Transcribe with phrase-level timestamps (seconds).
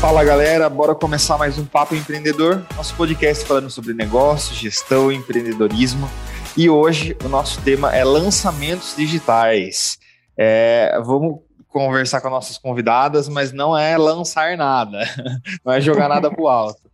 [0.00, 6.08] Fala galera, bora começar mais um Papo Empreendedor, nosso podcast falando sobre negócios, gestão empreendedorismo.
[6.56, 9.98] E hoje o nosso tema é lançamentos digitais.
[10.38, 15.00] É, vamos conversar com nossas convidadas, mas não é lançar nada,
[15.62, 16.90] não é jogar nada para o alto.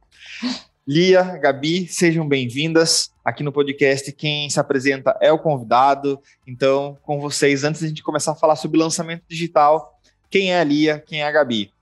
[0.84, 4.10] Lia, Gabi, sejam bem-vindas aqui no podcast.
[4.10, 6.20] Quem se apresenta é o convidado.
[6.44, 9.96] Então, com vocês, antes de a gente começar a falar sobre lançamento digital,
[10.28, 11.75] quem é a Lia, quem é a Gabi?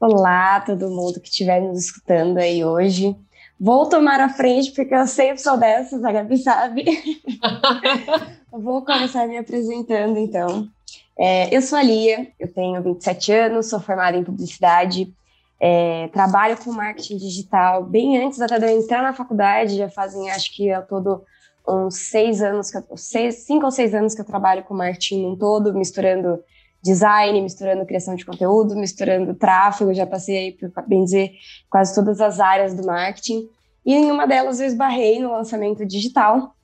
[0.00, 3.14] Olá, todo mundo que estiver nos escutando aí hoje.
[3.60, 6.84] Vou tomar a frente, porque eu sempre sou dessas, a Gabi sabe.
[8.50, 10.66] Vou começar me apresentando, então.
[11.18, 15.12] É, eu sou a Lia, eu tenho 27 anos, sou formada em publicidade,
[15.60, 20.30] é, trabalho com marketing digital bem antes até de eu entrar na faculdade, já fazem
[20.30, 21.22] acho que ao todo
[21.68, 25.26] uns seis anos, que eu, seis, cinco ou seis anos que eu trabalho com marketing
[25.26, 26.42] um todo, misturando
[26.82, 31.32] design, misturando criação de conteúdo, misturando tráfego, já passei aí por, bem dizer,
[31.68, 33.48] quase todas as áreas do marketing.
[33.84, 36.54] E em uma delas eu esbarrei no lançamento digital.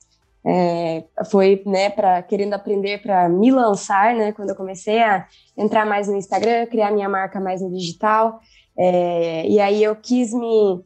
[0.45, 5.85] É, foi, né, para querendo aprender para me lançar, né, quando eu comecei a entrar
[5.85, 8.39] mais no Instagram, criar minha marca mais no digital.
[8.77, 10.83] É, e aí eu quis me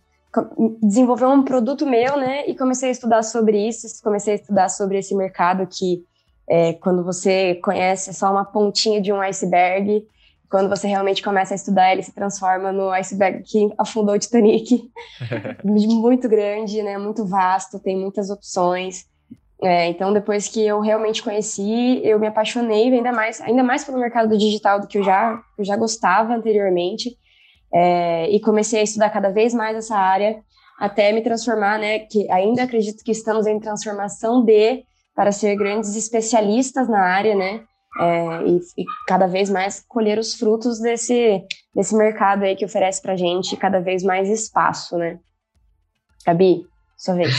[0.81, 2.47] desenvolver um produto meu, né?
[2.47, 6.05] E comecei a estudar sobre isso, comecei a estudar sobre esse mercado que
[6.49, 10.05] é, quando você conhece só uma pontinha de um iceberg,
[10.49, 14.91] quando você realmente começa a estudar, ele se transforma no iceberg que afundou o Titanic,
[15.63, 16.97] muito grande, né?
[16.97, 19.05] Muito vasto, tem muitas opções.
[19.63, 23.99] É, então, depois que eu realmente conheci, eu me apaixonei ainda mais, ainda mais pelo
[23.99, 27.15] mercado digital do que eu já, eu já gostava anteriormente
[27.73, 30.41] é, e comecei a estudar cada vez mais essa área
[30.79, 34.83] até me transformar, né, que ainda acredito que estamos em transformação de
[35.15, 37.63] para ser grandes especialistas na área, né,
[37.99, 41.43] é, e, e, cada vez mais colher os frutos desse,
[41.75, 45.19] desse mercado aí que oferece para gente cada vez mais espaço, né.
[46.25, 46.61] Gabi,
[46.97, 47.33] sua vez.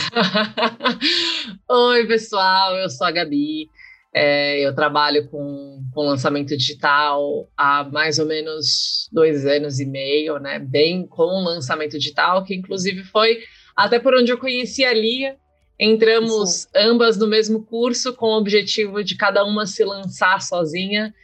[1.71, 3.69] Oi, pessoal, eu sou a Gabi.
[4.15, 10.39] É, eu trabalho com, com lançamento digital há mais ou menos dois anos e meio,
[10.39, 10.59] né?
[10.59, 13.39] Bem com lançamento digital, que inclusive foi
[13.75, 15.37] até por onde eu conheci a Lia.
[15.79, 16.69] Entramos Sim.
[16.77, 21.15] ambas no mesmo curso com o objetivo de cada uma se lançar sozinha.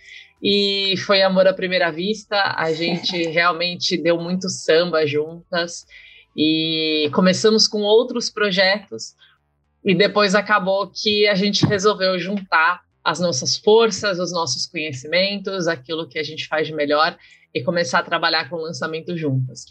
[0.42, 2.54] E foi amor à primeira vista.
[2.56, 5.84] A gente realmente deu muito samba juntas.
[6.36, 9.16] E começamos com outros projetos,
[9.84, 16.06] e depois acabou que a gente resolveu juntar as nossas forças, os nossos conhecimentos, aquilo
[16.06, 17.16] que a gente faz de melhor
[17.54, 19.64] e começar a trabalhar com lançamento juntas.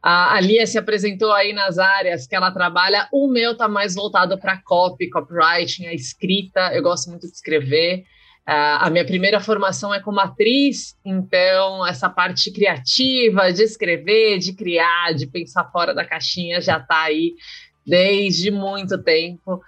[0.00, 3.08] A Lia se apresentou aí nas áreas que ela trabalha.
[3.12, 6.72] O meu está mais voltado para copy, copywriting, a escrita.
[6.72, 8.04] Eu gosto muito de escrever.
[8.46, 15.14] A minha primeira formação é como atriz, então essa parte criativa de escrever, de criar,
[15.14, 17.34] de pensar fora da caixinha já está aí
[17.84, 19.60] desde muito tempo.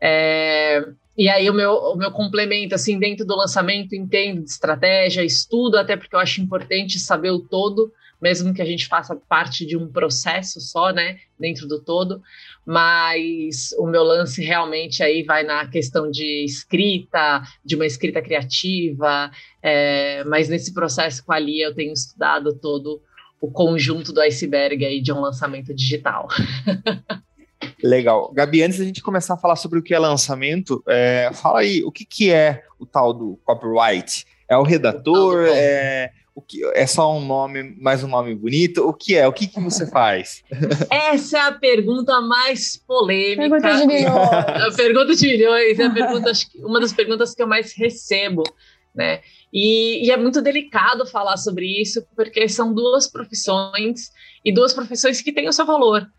[0.00, 0.84] É,
[1.16, 5.78] e aí o meu, o meu complemento, assim, dentro do lançamento, entendo de estratégia, estudo,
[5.78, 9.76] até porque eu acho importante saber o todo, mesmo que a gente faça parte de
[9.76, 12.20] um processo só, né, dentro do todo,
[12.66, 19.30] mas o meu lance realmente aí vai na questão de escrita, de uma escrita criativa,
[19.62, 23.00] é, mas nesse processo com a Lia eu tenho estudado todo
[23.40, 26.26] o conjunto do iceberg aí de um lançamento digital.
[27.84, 28.32] Legal.
[28.32, 31.84] Gabi, antes da gente começar a falar sobre o que é lançamento, é, fala aí,
[31.84, 34.24] o que, que é o tal do copyright?
[34.48, 35.44] É o redator?
[35.48, 38.88] É, o que, é só um nome, mais um nome bonito?
[38.88, 39.28] O que é?
[39.28, 40.42] O que, que você faz?
[40.90, 43.50] Essa é a pergunta mais polêmica.
[43.50, 44.16] Pergunta de milhões.
[44.16, 48.44] A pergunta de milhões é a pergunta, uma das perguntas que eu mais recebo,
[48.94, 49.20] né?
[49.52, 54.10] E, e, é muito delicado falar sobre isso, porque são duas profissões
[54.42, 56.10] e duas profissões que têm o seu valor,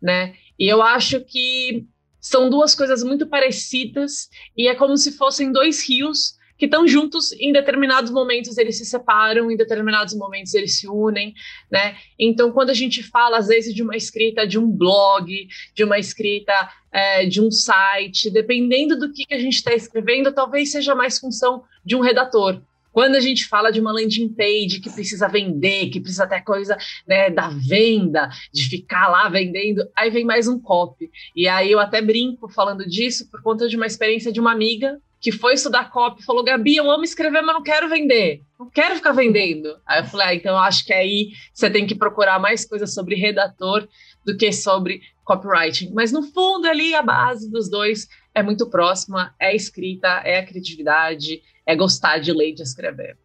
[0.00, 0.34] né?
[0.60, 1.86] E eu acho que
[2.20, 7.32] são duas coisas muito parecidas e é como se fossem dois rios que estão juntos
[7.32, 11.32] em determinados momentos eles se separam, em determinados momentos eles se unem,
[11.72, 11.96] né?
[12.18, 15.98] Então, quando a gente fala às vezes de uma escrita de um blog, de uma
[15.98, 16.52] escrita
[16.92, 21.18] é, de um site, dependendo do que, que a gente está escrevendo, talvez seja mais
[21.18, 22.60] função de um redator,
[22.92, 26.76] quando a gente fala de uma landing page que precisa vender, que precisa ter coisa
[27.06, 31.10] né, da venda, de ficar lá vendendo, aí vem mais um copy.
[31.34, 35.00] E aí eu até brinco falando disso por conta de uma experiência de uma amiga
[35.20, 38.40] que foi estudar copy e falou: Gabi, eu amo escrever, mas não quero vender.
[38.58, 39.76] Não quero ficar vendendo.
[39.86, 43.14] Aí eu falei: ah, então acho que aí você tem que procurar mais coisas sobre
[43.14, 43.86] redator
[44.24, 45.92] do que sobre copywriting.
[45.92, 50.38] Mas no fundo, ali, a base dos dois é muito próxima: é a escrita, é
[50.38, 53.16] a criatividade, é gostar de ler e de escrever.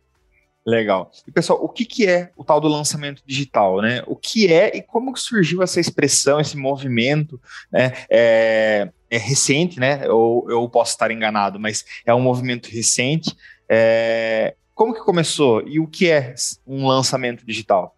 [0.66, 1.12] Legal.
[1.28, 4.02] E pessoal, o que, que é o tal do lançamento digital, né?
[4.08, 7.40] O que é e como que surgiu essa expressão, esse movimento,
[7.72, 7.94] né?
[8.10, 10.10] É, é recente, né?
[10.10, 13.36] Ou eu posso estar enganado, mas é um movimento recente.
[13.70, 16.34] É, como que começou e o que é
[16.66, 17.96] um lançamento digital?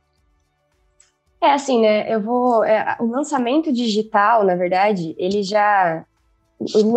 [1.41, 2.13] É assim, né?
[2.13, 2.65] Eu vou.
[2.65, 6.05] É, o lançamento digital, na verdade, ele já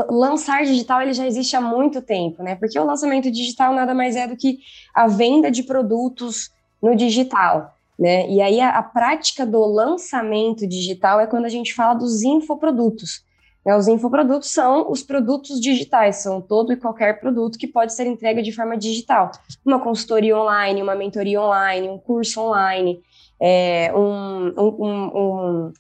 [0.09, 2.55] lançar digital ele já existe há muito tempo, né?
[2.55, 4.59] Porque o lançamento digital nada mais é do que
[4.95, 6.51] a venda de produtos
[6.83, 8.29] no digital, né?
[8.31, 13.23] E aí a, a prática do lançamento digital é quando a gente fala dos infoprodutos.
[13.65, 13.77] Né?
[13.77, 18.43] Os infoprodutos são os produtos digitais, são todo e qualquer produto que pode ser entregue
[18.43, 19.31] de forma digital.
[19.65, 23.01] Uma consultoria online, uma mentoria online, um curso online,
[23.41, 25.73] é, um, um, um, um,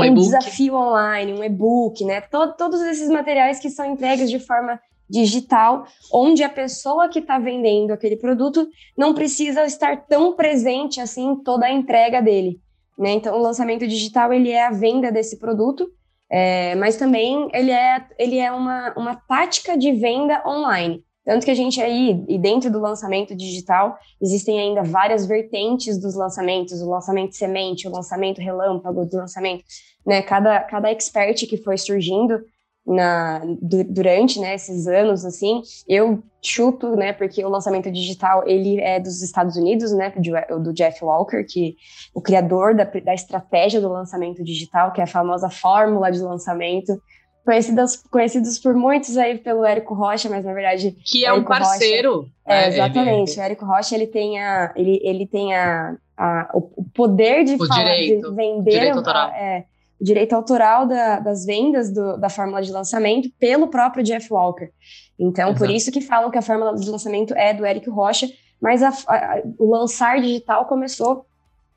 [0.00, 2.20] um desafio online, um e-book, né?
[2.22, 7.38] Todo, todos esses materiais que são entregues de forma digital, onde a pessoa que está
[7.38, 8.66] vendendo aquele produto
[8.96, 12.58] não precisa estar tão presente assim toda a entrega dele.
[12.98, 13.10] Né?
[13.12, 15.86] Então, o lançamento digital ele é a venda desse produto,
[16.30, 21.04] é, mas também ele é, ele é uma, uma tática de venda online.
[21.24, 26.16] Tanto que a gente aí, e dentro do lançamento digital, existem ainda várias vertentes dos
[26.16, 29.62] lançamentos, o lançamento semente, o lançamento relâmpago, do lançamento,
[30.04, 30.20] né?
[30.22, 32.40] Cada, cada expert que foi surgindo
[32.84, 38.98] na, durante né, esses anos, assim, eu chuto, né, porque o lançamento digital, ele é
[38.98, 40.12] dos Estados Unidos, né,
[40.60, 41.76] do, Jeff Walker, que
[42.12, 47.00] o criador da, da estratégia do lançamento digital, que é a famosa fórmula de lançamento,
[47.44, 50.96] conhecidos, conhecidos por muitos aí pelo Érico Rocha, mas na verdade.
[51.04, 52.20] Que é um parceiro.
[52.20, 53.32] Rocha, é, exatamente.
[53.32, 53.40] Ele...
[53.40, 57.58] O Érico Rocha ele tem, a, ele, ele tem a, a o poder de, o
[57.58, 58.70] falar, direito, de vender.
[58.70, 59.28] Direito autoral.
[59.30, 59.64] É,
[60.00, 64.70] o direito autoral da, das vendas do, da fórmula de lançamento pelo próprio Jeff Walker.
[65.18, 65.58] Então, Exato.
[65.58, 68.28] por isso que falam que a fórmula de lançamento é do Érico Rocha,
[68.60, 71.24] mas a, a, o lançar digital começou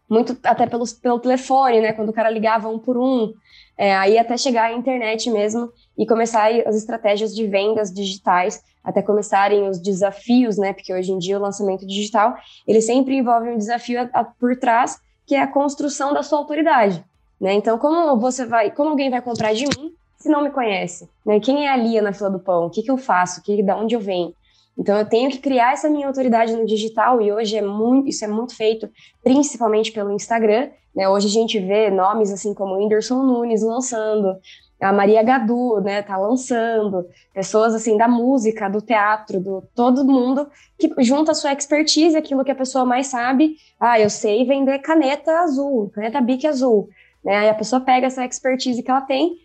[0.09, 1.93] muito até pelo, pelo telefone, né?
[1.93, 3.33] Quando o cara ligava um por um,
[3.77, 9.01] é, aí até chegar à internet mesmo e começar as estratégias de vendas digitais, até
[9.01, 10.73] começarem os desafios, né?
[10.73, 12.35] Porque hoje em dia o lançamento digital
[12.67, 16.37] ele sempre envolve um desafio a, a, por trás, que é a construção da sua
[16.37, 17.03] autoridade,
[17.41, 17.53] né?
[17.53, 21.39] Então, como você vai, como alguém vai comprar de mim se não me conhece, né?
[21.39, 22.67] Quem é a Lia na fila do pão?
[22.67, 23.41] O que, que eu faço?
[23.41, 24.33] Que, da onde eu venho?
[24.77, 28.25] Então eu tenho que criar essa minha autoridade no digital e hoje é muito, isso
[28.25, 28.89] é muito feito
[29.23, 30.69] principalmente pelo Instagram.
[30.93, 31.07] Né?
[31.07, 34.37] Hoje a gente vê nomes assim como Whindersson Nunes lançando,
[34.79, 40.49] a Maria Gadu, né, tá lançando, pessoas assim da música, do teatro, do todo mundo
[40.77, 43.55] que junta a sua expertise, aquilo que a pessoa mais sabe.
[43.79, 46.89] Ah, eu sei vender caneta azul, caneta Bic azul,
[47.23, 47.37] né?
[47.37, 49.37] Aí a pessoa pega essa expertise que ela tem,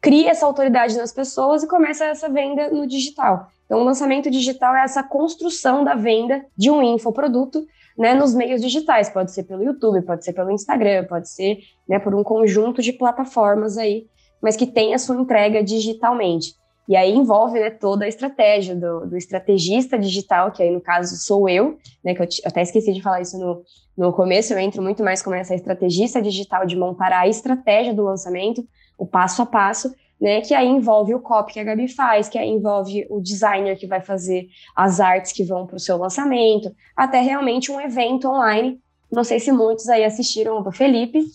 [0.00, 3.50] cria essa autoridade nas pessoas e começa essa venda no digital.
[3.74, 7.66] Então, o lançamento digital é essa construção da venda de um infoproduto
[7.98, 9.10] né, nos meios digitais.
[9.10, 12.92] Pode ser pelo YouTube, pode ser pelo Instagram, pode ser né, por um conjunto de
[12.92, 14.06] plataformas aí,
[14.40, 16.54] mas que tem a sua entrega digitalmente.
[16.88, 21.16] E aí envolve né, toda a estratégia do, do, estrategista digital, que aí no caso
[21.16, 23.64] sou eu, né, que eu, até esqueci de falar isso no,
[23.98, 28.04] no começo, eu entro muito mais como essa estrategista digital de montar a estratégia do
[28.04, 28.64] lançamento,
[28.96, 29.92] o passo a passo,
[30.24, 30.40] né?
[30.40, 33.86] Que aí envolve o copy que a Gabi faz, que aí envolve o designer que
[33.86, 38.80] vai fazer as artes que vão para o seu lançamento, até realmente um evento online.
[39.12, 41.26] Não sei se muitos aí assistiram do Felipe,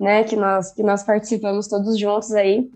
[0.00, 0.24] né?
[0.24, 2.70] Que nós, que nós participamos todos juntos aí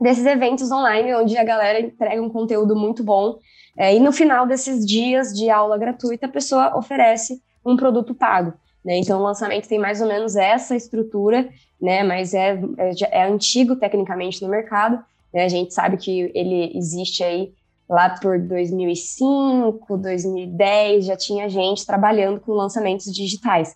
[0.00, 3.38] desses eventos online, onde a galera entrega um conteúdo muito bom.
[3.76, 8.54] É, e no final desses dias de aula gratuita, a pessoa oferece um produto pago.
[8.84, 8.98] Né?
[8.98, 11.48] Então, o lançamento tem mais ou menos essa estrutura,
[11.80, 12.02] né?
[12.02, 15.02] mas é, é, é antigo tecnicamente no mercado.
[15.32, 15.44] Né?
[15.44, 17.52] A gente sabe que ele existe aí
[17.88, 23.74] lá por 2005, 2010, já tinha gente trabalhando com lançamentos digitais.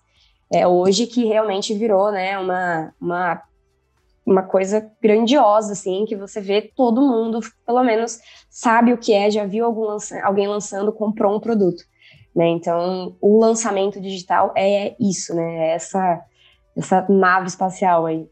[0.52, 3.42] É hoje que realmente virou né, uma, uma,
[4.24, 9.30] uma coisa grandiosa, assim, que você vê todo mundo, pelo menos, sabe o que é,
[9.30, 11.84] já viu algum lança, alguém lançando, comprou um produto.
[12.36, 12.48] Né?
[12.48, 15.68] Então, o lançamento digital é isso, né?
[15.68, 16.20] É essa,
[16.76, 18.26] essa nave espacial aí.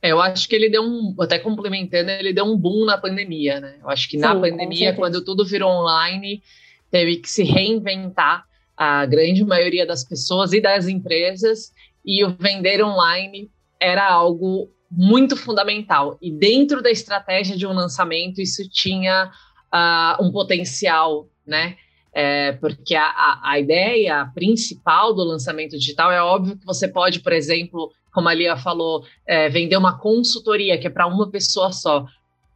[0.00, 3.60] É, eu acho que ele deu um, até complementando, ele deu um boom na pandemia,
[3.60, 3.76] né?
[3.82, 6.42] Eu acho que Sim, na pandemia, quando tudo virou online,
[6.90, 11.72] teve que se reinventar a grande maioria das pessoas e das empresas,
[12.04, 16.16] e o vender online era algo muito fundamental.
[16.22, 19.30] E dentro da estratégia de um lançamento, isso tinha
[19.74, 21.76] uh, um potencial, né?
[22.18, 27.20] É, porque a, a, a, ideia principal do lançamento digital é óbvio que você pode,
[27.20, 31.70] por exemplo, como a Lia falou, é, vender uma consultoria que é para uma pessoa
[31.72, 32.06] só.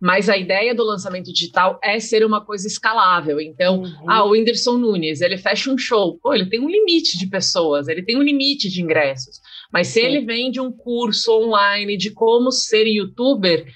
[0.01, 3.39] mas a ideia do lançamento digital é ser uma coisa escalável.
[3.39, 4.11] Então, uhum.
[4.11, 7.87] ah, o Whindersson Nunes, ele fecha um show, pô, ele tem um limite de pessoas,
[7.87, 9.43] ele tem um limite de ingressos.
[9.71, 10.07] Mas se Sim.
[10.07, 13.67] ele vende um curso online de como ser youtuber,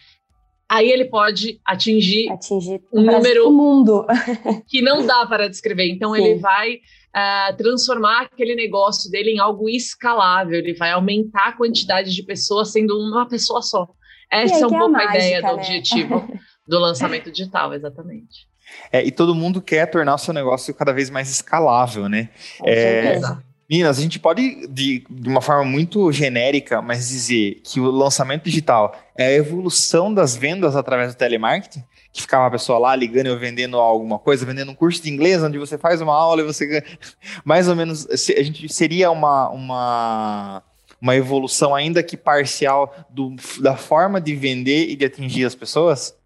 [0.74, 4.04] aí ele pode atingir, atingir um número mundo
[4.68, 5.88] que não dá para descrever.
[5.88, 6.22] Então, Sim.
[6.22, 12.14] ele vai uh, transformar aquele negócio dele em algo escalável, ele vai aumentar a quantidade
[12.14, 13.86] de pessoas sendo uma pessoa só.
[14.30, 15.52] Essa é um pouco a, mágica, a ideia do né?
[15.52, 16.28] objetivo
[16.66, 18.48] do lançamento digital, exatamente.
[18.90, 22.30] É, e todo mundo quer tornar o seu negócio cada vez mais escalável, né?
[22.64, 23.20] É,
[23.68, 28.44] Meninas, a gente pode, de, de, uma forma muito genérica, mas dizer que o lançamento
[28.44, 31.82] digital é a evolução das vendas através do telemarketing?
[32.12, 35.42] Que ficava a pessoa lá ligando ou vendendo alguma coisa, vendendo um curso de inglês,
[35.42, 36.84] onde você faz uma aula e você ganha.
[37.44, 40.62] Mais ou menos, a gente seria uma, uma
[41.04, 46.16] uma evolução, ainda que parcial, do, da forma de vender e de atingir as pessoas?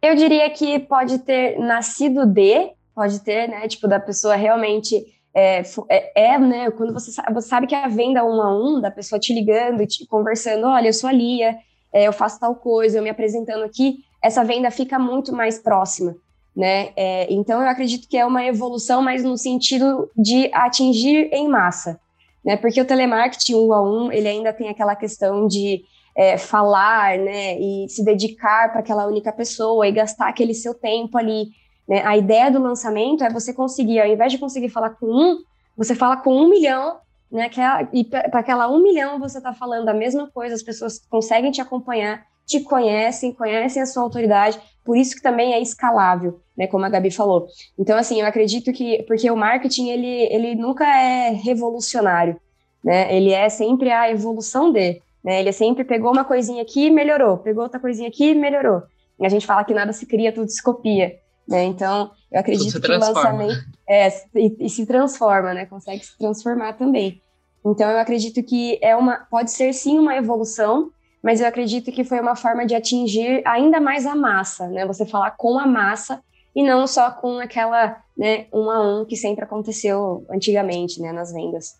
[0.00, 3.68] Eu diria que pode ter nascido de, pode ter, né?
[3.68, 5.14] Tipo, da pessoa realmente.
[5.36, 6.70] É, é, é, né?
[6.70, 9.34] Quando você sabe, você sabe que é a venda um a um, da pessoa te
[9.34, 11.56] ligando, te conversando, olha, eu sou a Lia,
[11.92, 16.16] é, eu faço tal coisa, eu me apresentando aqui, essa venda fica muito mais próxima,
[16.56, 16.90] né?
[16.96, 22.00] É, então eu acredito que é uma evolução, mas no sentido de atingir em massa
[22.46, 22.56] né?
[22.56, 25.82] Porque o telemarketing um a um, ele ainda tem aquela questão de
[26.14, 27.58] é, falar, né?
[27.58, 31.48] E se dedicar para aquela única pessoa e gastar aquele seu tempo ali.
[31.88, 32.02] Né?
[32.04, 35.38] A ideia do lançamento é você conseguir, ao invés de conseguir falar com um,
[35.76, 36.98] você fala com um milhão,
[37.30, 37.48] né?
[37.48, 40.98] Que é, e para aquela um milhão você está falando a mesma coisa, as pessoas
[41.08, 46.40] conseguem te acompanhar, te conhecem, conhecem a sua autoridade, por isso que também é escalável,
[46.56, 47.48] né, como a Gabi falou.
[47.76, 52.40] Então, assim, eu acredito que, porque o marketing, ele, ele nunca é revolucionário,
[52.84, 57.38] né, ele é sempre a evolução de, né, ele sempre pegou uma coisinha aqui melhorou,
[57.38, 58.82] pegou outra coisinha aqui melhorou.
[59.20, 61.16] A gente fala que nada se cria, tudo se copia,
[61.48, 66.16] né, então eu acredito que o lançamento é, e, e se transforma, né, consegue se
[66.18, 67.22] transformar também.
[67.64, 70.90] Então eu acredito que é uma, pode ser sim uma evolução,
[71.22, 74.86] mas eu acredito que foi uma forma de atingir ainda mais a massa, né?
[74.86, 76.22] Você falar com a massa
[76.54, 81.32] e não só com aquela, né, um a um que sempre aconteceu antigamente, né, nas
[81.32, 81.74] vendas.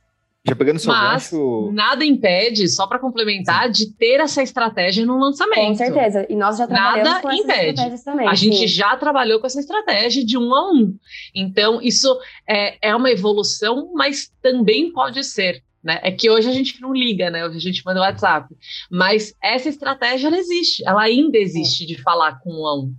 [0.46, 1.70] Já pegando seu Mas gancho...
[1.72, 5.68] nada impede, só para complementar, de ter essa estratégia no lançamento.
[5.68, 6.26] Com certeza.
[6.28, 7.68] E nós já trabalhamos nada com impede.
[7.70, 8.28] estratégias também.
[8.28, 8.52] A sim.
[8.52, 10.96] gente já trabalhou com essa estratégia de um a um.
[11.34, 12.16] Então, isso
[12.48, 16.00] é, é uma evolução, mas também pode ser né?
[16.02, 17.46] É que hoje a gente não liga, né?
[17.46, 18.52] Hoje a gente manda o WhatsApp.
[18.90, 22.94] Mas essa estratégia ela existe, ela ainda existe de falar com um a um.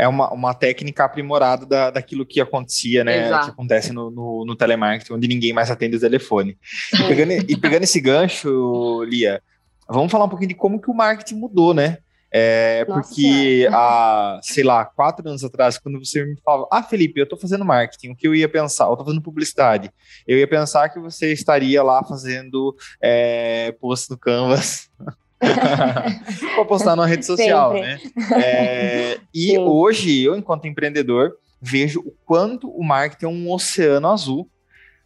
[0.00, 3.26] É uma, uma técnica aprimorada da, daquilo que acontecia, né?
[3.26, 3.44] Exato.
[3.44, 6.56] Que acontece no, no, no, telemarketing, onde ninguém mais atende o telefone.
[6.94, 9.42] E pegando, e pegando esse gancho, Lia,
[9.86, 11.98] vamos falar um pouquinho de como que o marketing mudou, né?
[12.32, 17.18] É, Nossa, porque há, sei lá, quatro anos atrás, quando você me falava, ah, Felipe,
[17.18, 18.84] eu estou fazendo marketing, o que eu ia pensar?
[18.86, 19.90] Eu estou fazendo publicidade.
[20.26, 24.88] Eu ia pensar que você estaria lá fazendo é, post no Canvas.
[26.54, 27.86] para postar na rede social, Sempre.
[27.86, 28.00] né?
[28.42, 29.58] É, e Sim.
[29.58, 34.48] hoje, eu, enquanto empreendedor, vejo o quanto o marketing é um oceano azul,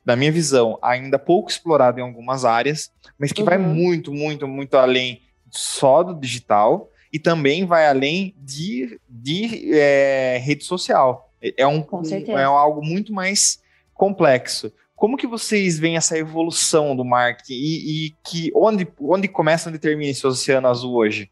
[0.05, 3.47] na minha visão, ainda pouco explorado em algumas áreas, mas que uhum.
[3.47, 10.39] vai muito, muito, muito além só do digital e também vai além de, de é,
[10.45, 11.31] rede social.
[11.41, 11.85] É, é um,
[12.29, 13.61] é algo muito mais
[13.95, 14.73] complexo.
[15.05, 19.79] Como que vocês veem essa evolução do marketing e, e que onde, onde começa e
[19.79, 21.31] termina esse oceano azul hoje?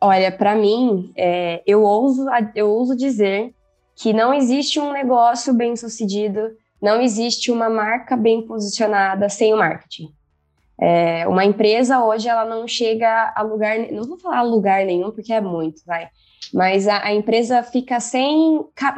[0.00, 3.54] Olha, para mim, é, eu, ouso, eu ouso dizer
[3.94, 9.58] que não existe um negócio bem sucedido, não existe uma marca bem posicionada sem o
[9.58, 10.12] marketing.
[10.76, 15.32] É, uma empresa hoje ela não chega a lugar, não vou falar lugar nenhum porque
[15.32, 16.08] é muito, vai,
[16.52, 18.96] mas a, a empresa fica sem ca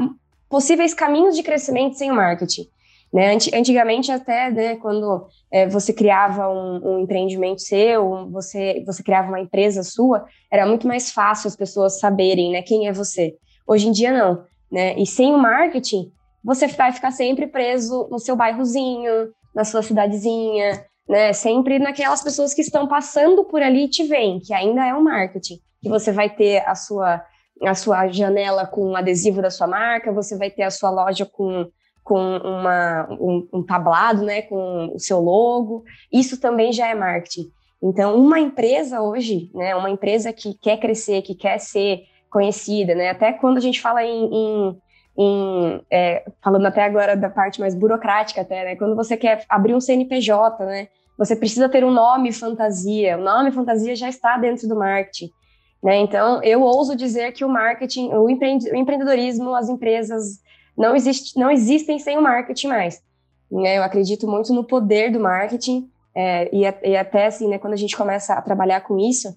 [0.49, 2.67] possíveis caminhos de crescimento sem o marketing.
[3.13, 3.33] Né?
[3.55, 9.41] Antigamente até, né, quando é, você criava um, um, empreendimento seu, você, você criava uma
[9.41, 13.35] empresa sua, era muito mais fácil as pessoas saberem, né, quem é você.
[13.67, 14.95] Hoje em dia não, né?
[14.99, 16.13] E sem o marketing,
[16.45, 21.33] você vai ficar sempre preso no seu bairrozinho, na sua cidadezinha, né?
[21.33, 25.03] Sempre naquelas pessoas que estão passando por ali e te veem, que ainda é o
[25.03, 25.59] marketing.
[25.83, 27.23] Que você vai ter a sua,
[27.63, 31.27] a sua janela com um adesivo da sua marca, você vai ter a sua loja
[31.27, 31.67] com,
[32.09, 34.41] com uma, um, um tablado, né?
[34.41, 35.85] Com o seu logo.
[36.11, 37.51] Isso também já é marketing.
[37.83, 39.77] Então, uma empresa hoje, né?
[39.77, 43.11] Uma empresa que quer crescer, que quer ser conhecida, né?
[43.11, 44.77] Até quando a gente fala em, em
[45.21, 48.77] em, é, falando até agora da parte mais burocrática até, né?
[48.77, 50.89] Quando você quer abrir um CNPJ, né?
[51.19, 53.19] Você precisa ter um nome fantasia.
[53.19, 55.31] O nome fantasia já está dentro do marketing.
[55.83, 55.97] Né?
[55.97, 60.41] Então, eu ouso dizer que o marketing, o, empreendedorismo, as empresas
[60.79, 63.03] não, existe, não existem sem o marketing mais.
[63.51, 63.79] Né?
[63.79, 67.77] Eu acredito muito no poder do marketing é, e, e, até assim, né, quando a
[67.77, 69.37] gente começa a trabalhar com isso,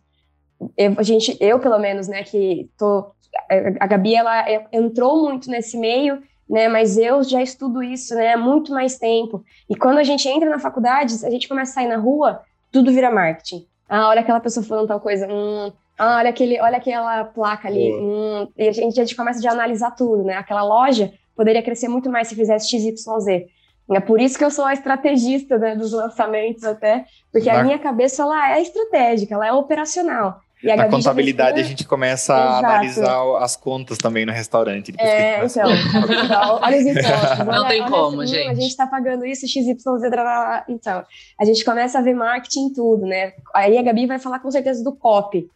[0.77, 3.11] eu, a gente, eu pelo menos, né, que tô,
[3.79, 8.37] a Gabi ela entrou muito nesse meio, né, mas eu já estudo isso, né, há
[8.37, 9.43] muito mais tempo.
[9.69, 12.91] E quando a gente entra na faculdade, a gente começa a sair na rua, tudo
[12.91, 13.65] vira marketing.
[13.87, 15.27] Ah, olha aquela pessoa falando tal coisa.
[15.27, 17.93] Hum, ah, olha, aquele, olha aquela placa ali.
[17.93, 20.35] Hum, e a gente, a gente começa a analisar tudo, né?
[20.35, 23.47] Aquela loja poderia crescer muito mais se fizesse XYZ.
[23.91, 27.79] É por isso que eu sou a estrategista né, dos lançamentos até, porque a minha
[27.79, 30.39] cabeça ela é estratégica, ela é operacional.
[30.63, 32.43] E a Na contabilidade a gente começa Exato.
[32.43, 34.93] a analisar as contas também no restaurante.
[34.99, 35.65] É, então,
[36.61, 37.39] olha os impostos.
[37.39, 38.47] Não olha, tem olha como, assim, gente.
[38.47, 39.83] A gente está pagando isso, XYZ,
[40.69, 41.03] então.
[41.39, 43.33] A gente começa a ver marketing em tudo, né?
[43.55, 45.49] Aí a Gabi vai falar com certeza do copy.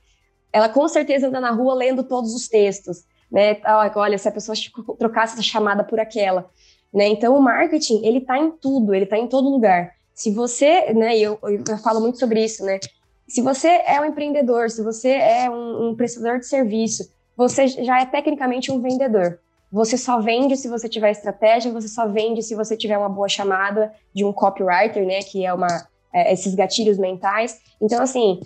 [0.51, 3.57] Ela com certeza anda na rua lendo todos os textos, né?
[3.95, 4.55] Olha, se a pessoa
[4.97, 6.49] trocasse essa chamada por aquela.
[6.93, 7.07] Né?
[7.07, 9.91] Então, o marketing, ele está em tudo, ele está em todo lugar.
[10.13, 12.79] Se você, né, eu, eu falo muito sobre isso, né?
[13.27, 17.99] Se você é um empreendedor, se você é um, um prestador de serviço, você já
[17.99, 19.39] é tecnicamente um vendedor.
[19.71, 23.27] Você só vende se você tiver estratégia, você só vende se você tiver uma boa
[23.27, 25.19] chamada de um copywriter, né?
[25.21, 25.67] Que é uma
[26.13, 27.59] é, esses gatilhos mentais.
[27.81, 28.39] Então, assim,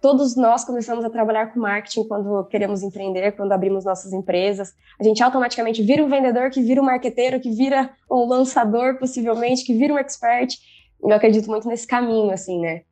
[0.00, 4.74] todos nós começamos a trabalhar com marketing quando queremos empreender, quando abrimos nossas empresas.
[4.98, 9.64] A gente automaticamente vira um vendedor, que vira um marqueteiro, que vira um lançador, possivelmente,
[9.64, 10.54] que vira um expert.
[11.02, 12.82] Eu acredito muito nesse caminho, assim, né?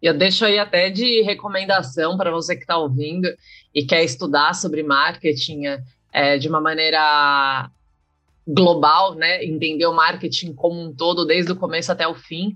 [0.00, 3.28] Eu deixo aí até de recomendação para você que está ouvindo
[3.74, 5.62] e quer estudar sobre marketing
[6.12, 7.70] é, de uma maneira
[8.46, 9.44] global, né?
[9.44, 12.54] Entender o marketing como um todo, desde o começo até o fim.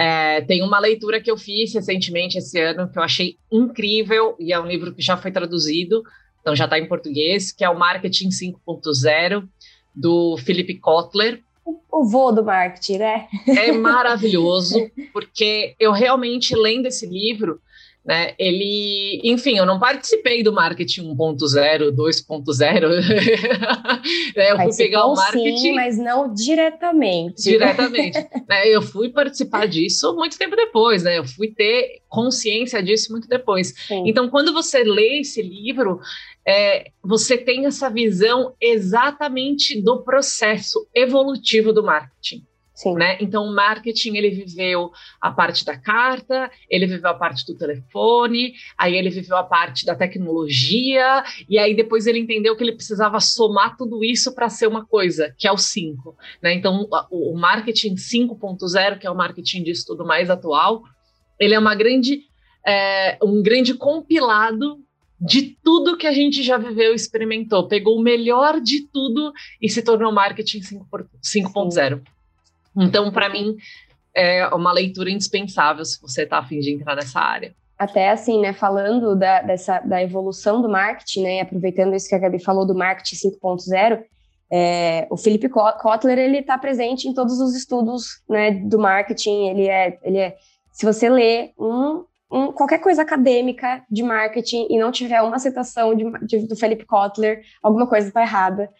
[0.00, 4.52] É, tem uma leitura que eu fiz recentemente esse ano que eu achei incrível e
[4.52, 6.04] é um livro que já foi traduzido,
[6.40, 9.48] então já está em português, que é o Marketing 5.0
[9.92, 11.42] do Philip Kotler.
[11.90, 13.26] O vô do marketing, né?
[13.48, 17.60] É maravilhoso, porque eu realmente lendo esse livro,
[18.08, 18.32] né?
[18.38, 22.88] Ele, enfim, eu não participei do marketing 1.0, 2.0.
[24.34, 27.42] né, eu fui pegar o marketing, sim, mas não diretamente.
[27.42, 28.16] Diretamente.
[28.48, 31.18] né, eu fui participar disso muito tempo depois, né?
[31.18, 33.74] Eu fui ter consciência disso muito depois.
[33.86, 34.04] Sim.
[34.06, 36.00] Então, quando você lê esse livro,
[36.46, 42.47] é, você tem essa visão exatamente do processo evolutivo do marketing.
[42.78, 42.94] Sim.
[42.94, 43.18] Né?
[43.20, 48.54] Então, o marketing, ele viveu a parte da carta, ele viveu a parte do telefone,
[48.78, 53.18] aí ele viveu a parte da tecnologia, e aí depois ele entendeu que ele precisava
[53.18, 56.16] somar tudo isso para ser uma coisa, que é o 5.
[56.40, 56.54] Né?
[56.54, 60.84] Então, o, o marketing 5.0, que é o marketing de estudo mais atual,
[61.36, 62.26] ele é uma grande,
[62.64, 64.78] é, um grande compilado
[65.20, 67.66] de tudo que a gente já viveu e experimentou.
[67.66, 72.02] Pegou o melhor de tudo e se tornou marketing 5.0.
[72.84, 73.56] Então, para mim,
[74.14, 77.54] é uma leitura indispensável se você está afim de entrar nessa área.
[77.78, 82.18] Até assim, né, falando da, dessa, da evolução do marketing, né, aproveitando isso que a
[82.18, 84.02] Gabi falou do marketing 5.0,
[84.50, 89.68] é, o Felipe Kotler, ele está presente em todos os estudos, né, do marketing, ele
[89.68, 90.36] é, ele é,
[90.72, 95.94] se você lê um, um, qualquer coisa acadêmica de marketing e não tiver uma citação
[95.94, 98.70] de, de, do Felipe Kotler, alguma coisa está errada.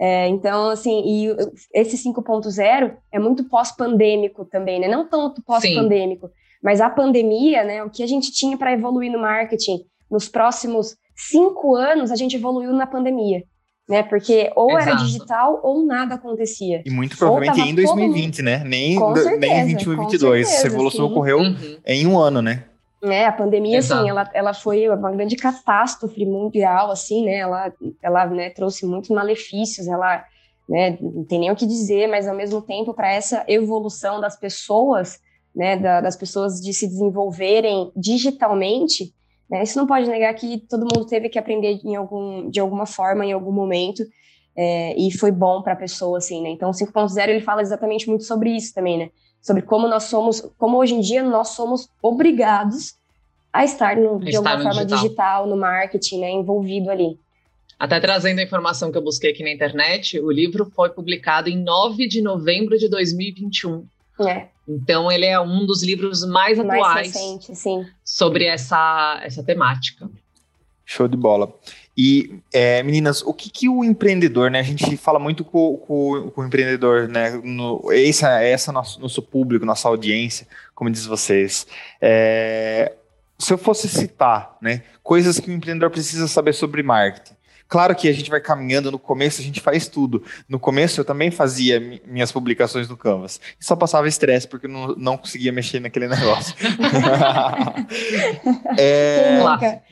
[0.00, 1.36] É, então, assim, e
[1.74, 4.86] esse 5.0 é muito pós-pandêmico também, né?
[4.86, 6.30] Não tanto pós-pandêmico,
[6.62, 7.82] mas a pandemia, né?
[7.82, 12.36] O que a gente tinha para evoluir no marketing nos próximos cinco anos, a gente
[12.36, 13.42] evoluiu na pandemia.
[13.88, 14.86] Né, porque ou Exato.
[14.86, 16.82] era digital ou nada acontecia.
[16.84, 18.62] E muito provavelmente em 2020, né?
[18.62, 20.46] Nem, certeza, nem em 2021 e 2022.
[20.46, 21.12] Essa evolução sim.
[21.12, 21.78] ocorreu uhum.
[21.86, 22.64] em um ano, né?
[23.02, 24.00] É, a pandemia, assim, Exato.
[24.00, 29.10] assim, ela, ela foi uma grande catástrofe mundial, assim, né, ela, ela né, trouxe muitos
[29.10, 30.24] malefícios, ela,
[30.68, 34.36] né, não tem nem o que dizer, mas ao mesmo tempo, para essa evolução das
[34.36, 35.20] pessoas,
[35.54, 39.14] né, da, das pessoas de se desenvolverem digitalmente,
[39.48, 42.84] né, isso não pode negar que todo mundo teve que aprender em algum, de alguma
[42.84, 44.02] forma, em algum momento,
[44.56, 48.08] é, e foi bom para a pessoa, assim, né, então o 5.0, ele fala exatamente
[48.08, 51.88] muito sobre isso também, né, sobre como nós somos, como hoje em dia nós somos
[52.02, 52.96] obrigados
[53.52, 55.02] a estar no, de estar alguma forma digital.
[55.02, 55.46] digital.
[55.46, 57.18] no marketing, né, envolvido ali.
[57.78, 61.56] Até trazendo a informação que eu busquei aqui na internet, o livro foi publicado em
[61.56, 63.86] 9 de novembro de 2021.
[64.20, 64.48] É.
[64.68, 70.10] Então ele é um dos livros mais, mais atuais recente, sobre essa, essa temática.
[70.84, 71.54] Show de bola.
[72.00, 74.60] E, é, meninas, o que, que o empreendedor, né?
[74.60, 77.30] A gente fala muito com, com, com o empreendedor, né?
[77.42, 81.66] No, essa essa nosso, nosso público, nossa audiência, como diz vocês.
[82.00, 82.92] É,
[83.36, 87.34] se eu fosse citar, né, coisas que o empreendedor precisa saber sobre marketing.
[87.68, 90.24] Claro que a gente vai caminhando, no começo a gente faz tudo.
[90.48, 93.38] No começo eu também fazia minhas publicações no Canvas.
[93.60, 96.54] E só passava estresse porque não, não conseguia mexer naquele negócio.
[98.78, 99.28] é...
[99.28, 99.82] Quem nunca?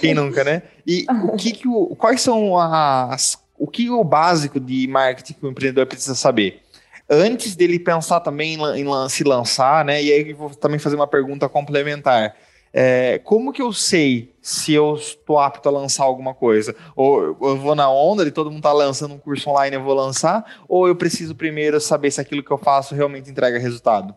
[0.00, 0.62] Quem nunca, né?
[0.84, 3.38] E o que, que o, quais são as.
[3.56, 6.60] O que é o básico de marketing que o empreendedor precisa saber?
[7.08, 10.02] Antes dele pensar também em, em se lançar, né?
[10.02, 12.34] E aí eu vou também fazer uma pergunta complementar
[12.78, 16.76] é, como que eu sei se eu estou apto a lançar alguma coisa?
[16.94, 19.94] Ou eu vou na onda de todo mundo está lançando um curso online, eu vou
[19.94, 20.62] lançar?
[20.68, 24.14] Ou eu preciso primeiro saber se aquilo que eu faço realmente entrega resultado?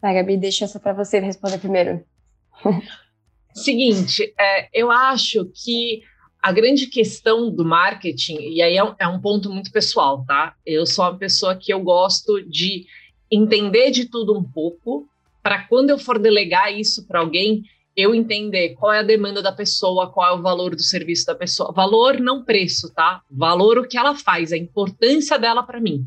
[0.00, 2.02] Tá, Gabi, deixa essa para você responder primeiro.
[3.52, 6.00] Seguinte, é, eu acho que
[6.42, 10.54] a grande questão do marketing, e aí é um, é um ponto muito pessoal, tá?
[10.64, 12.86] Eu sou uma pessoa que eu gosto de
[13.30, 15.06] entender de tudo um pouco,
[15.42, 17.64] para quando eu for delegar isso para alguém,
[17.96, 21.34] eu entender qual é a demanda da pessoa, qual é o valor do serviço da
[21.34, 21.72] pessoa.
[21.72, 23.20] Valor não preço, tá?
[23.30, 26.04] Valor o que ela faz, a importância dela para mim,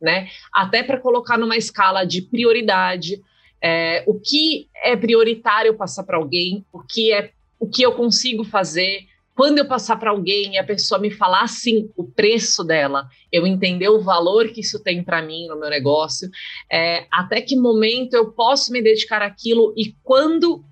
[0.00, 0.28] né?
[0.52, 3.22] Até para colocar numa escala de prioridade,
[3.62, 8.44] é, o que é prioritário passar para alguém, o que é o que eu consigo
[8.44, 9.06] fazer.
[9.34, 13.46] Quando eu passar para alguém e a pessoa me falar assim o preço dela, eu
[13.46, 16.28] entender o valor que isso tem para mim no meu negócio,
[16.70, 20.64] é, até que momento eu posso me dedicar àquilo e quando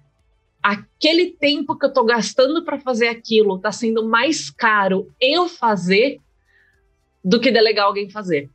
[0.67, 6.19] aquele tempo que eu estou gastando para fazer aquilo está sendo mais caro eu fazer
[7.25, 8.51] do que delegar alguém fazer,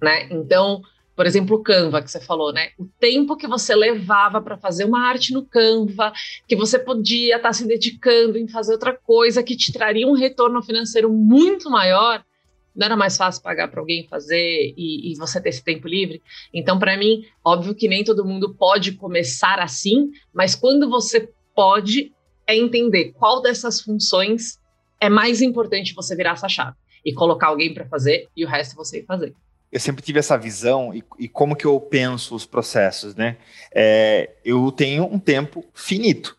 [0.00, 0.28] né?
[0.30, 0.80] Então,
[1.16, 2.70] por exemplo, o Canva que você falou, né?
[2.78, 6.12] O tempo que você levava para fazer uma arte no Canva,
[6.46, 10.14] que você podia estar tá se dedicando em fazer outra coisa que te traria um
[10.14, 12.24] retorno financeiro muito maior,
[12.74, 16.22] não era mais fácil pagar para alguém fazer e, e, você ter esse tempo livre?
[16.52, 22.12] Então, para mim, óbvio que nem todo mundo pode começar assim, mas quando você pode,
[22.46, 24.58] é entender qual dessas funções
[25.00, 28.76] é mais importante você virar essa chave e colocar alguém para fazer e o resto
[28.76, 29.34] você fazer.
[29.72, 33.36] Eu sempre tive essa visão e, e como que eu penso os processos, né?
[33.72, 36.36] É, eu tenho um tempo finito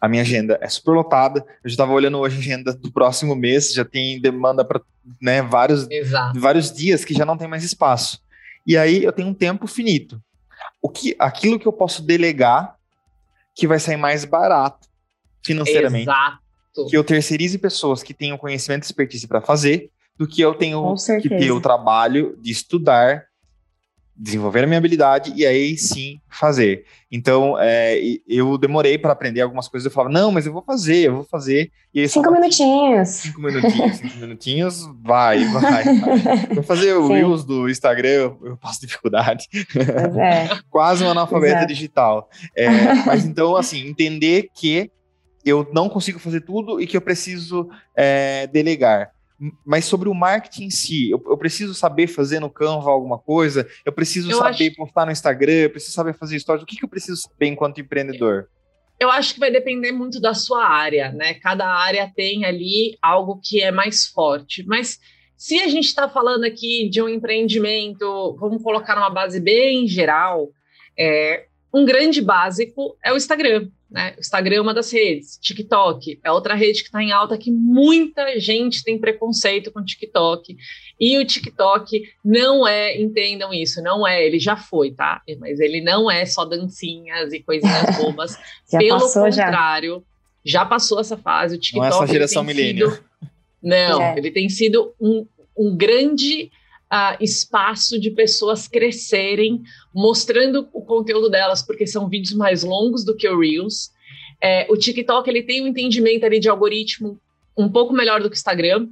[0.00, 1.40] a minha agenda é super lotada.
[1.40, 4.80] Eu já estava olhando hoje a agenda do próximo mês, já tem demanda para
[5.20, 5.88] né, vários,
[6.34, 8.20] vários dias que já não tem mais espaço.
[8.66, 10.22] E aí eu tenho um tempo finito.
[10.80, 12.76] O que, aquilo que eu posso delegar
[13.58, 14.88] que vai sair mais barato
[15.44, 16.04] financeiramente.
[16.08, 16.38] Exato.
[16.88, 20.94] Que eu terceirize pessoas que tenham conhecimento e expertise para fazer, do que eu tenho
[21.20, 23.27] que ter o trabalho de estudar
[24.18, 26.84] desenvolver a minha habilidade e aí sim fazer.
[27.10, 29.86] Então, é, eu demorei para aprender algumas coisas.
[29.86, 31.70] Eu falava, não, mas eu vou fazer, eu vou fazer.
[31.94, 33.08] E aí, cinco minutinhos.
[33.08, 35.84] Cinco minutinhos, cinco minutinhos, vai, vai.
[35.84, 36.46] vai.
[36.54, 39.46] Vou fazer o Reels do Instagram, eu passo dificuldade.
[40.18, 40.48] É.
[40.68, 42.28] Quase um analfabeta digital.
[42.56, 42.68] É,
[43.06, 44.90] mas então, assim, entender que
[45.44, 49.12] eu não consigo fazer tudo e que eu preciso é, delegar
[49.64, 53.68] mas sobre o marketing em si, eu, eu, preciso saber fazer no Canva alguma coisa,
[53.84, 54.76] eu preciso eu saber acho...
[54.76, 56.62] postar no Instagram, eu preciso saber fazer stories.
[56.62, 58.48] O que, que eu preciso saber enquanto empreendedor?
[58.98, 61.34] Eu acho que vai depender muito da sua área, né?
[61.34, 64.64] Cada área tem ali algo que é mais forte.
[64.66, 64.98] Mas
[65.36, 70.48] se a gente está falando aqui de um empreendimento, vamos colocar numa base bem geral,
[70.98, 73.68] é, um grande básico é o Instagram.
[73.90, 74.14] Né?
[74.16, 77.50] O Instagram é uma das redes, TikTok é outra rede que está em alta, que
[77.50, 80.56] muita gente tem preconceito com o TikTok.
[81.00, 85.22] E o TikTok não é, entendam isso, não é, ele já foi, tá?
[85.38, 88.36] Mas ele não é só dancinhas e coisinhas bobas.
[88.70, 90.04] Pelo contrário,
[90.44, 90.60] já.
[90.60, 90.66] já.
[90.66, 91.56] passou essa fase.
[91.56, 91.88] O TikTok.
[91.88, 92.98] Não é essa geração milênio.
[93.62, 94.18] Não, é.
[94.18, 96.50] ele tem sido um, um grande
[96.92, 99.62] uh, espaço de pessoas crescerem,
[99.94, 103.90] mostrando o conteúdo delas, porque são vídeos mais longos do que o Reels.
[104.40, 107.20] É, o TikTok ele tem um entendimento ali de algoritmo
[107.56, 108.88] um pouco melhor do que o Instagram.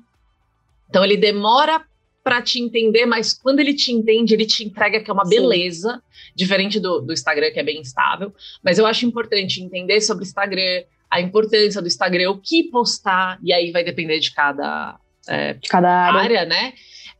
[0.89, 1.85] Então ele demora
[2.23, 5.37] para te entender, mas quando ele te entende, ele te entrega que é uma Sim.
[5.37, 6.03] beleza,
[6.35, 8.35] diferente do, do Instagram, que é bem instável.
[8.65, 13.39] Mas eu acho importante entender sobre o Instagram, a importância do Instagram, o que postar,
[13.45, 16.21] e aí vai depender de cada, é, de cada área.
[16.21, 16.73] área, né?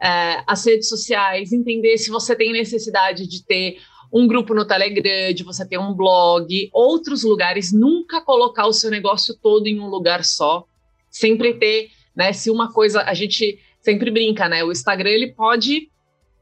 [0.03, 3.79] É, as redes sociais, entender se você tem necessidade de ter
[4.13, 8.91] um grupo no Telegram, de você ter um blog, outros lugares, nunca colocar o seu
[8.91, 10.65] negócio todo em um lugar só,
[11.11, 15.91] sempre ter, né, se uma coisa, a gente sempre brinca, né, o Instagram ele pode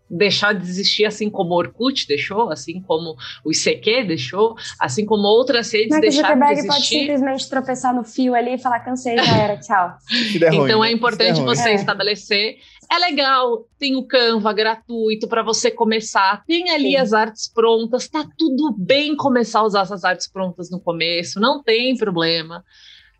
[0.09, 5.23] deixar de existir, assim como o Orkut deixou, assim como o ICQ deixou, assim como
[5.27, 6.69] outras redes Mas deixaram de existir.
[6.69, 9.97] pode simplesmente tropeçar no fio ali e falar cansei, já era, tchau.
[10.62, 11.75] então ruim, é importante você é.
[11.75, 12.59] estabelecer
[12.90, 16.97] É legal, tem o Canva gratuito para você começar, tem ali Sim.
[16.97, 21.62] as artes prontas, tá tudo bem começar a usar essas artes prontas no começo, não
[21.62, 22.64] tem problema,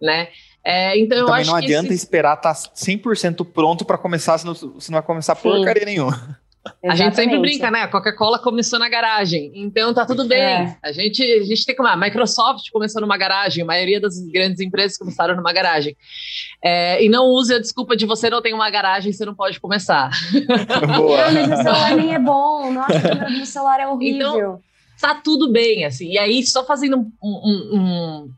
[0.01, 0.29] né?
[0.65, 2.05] É, então eu Também acho não adianta esse...
[2.05, 5.43] esperar estar tá 100% pronto para começar, senão você não vai começar Sim.
[5.43, 6.39] porcaria nenhuma.
[6.65, 6.93] Exatamente.
[6.93, 7.83] A gente sempre brinca, né?
[7.83, 10.41] A Coca-Cola começou na garagem, então tá tudo bem.
[10.41, 10.77] É.
[10.83, 11.83] A, gente, a gente tem que.
[11.83, 15.95] A Microsoft começou numa garagem, a maioria das grandes empresas começaram numa garagem.
[16.63, 19.61] É, e não use a desculpa de você não tem uma garagem, você não pode
[19.61, 20.11] começar.
[20.97, 21.31] Boa.
[21.31, 22.73] Não, mas o celular nem é bom.
[22.73, 24.35] Nossa, o celular é horrível.
[24.35, 24.61] Então,
[25.01, 26.13] tá tudo bem, assim.
[26.13, 28.31] E aí, só fazendo um, um, um,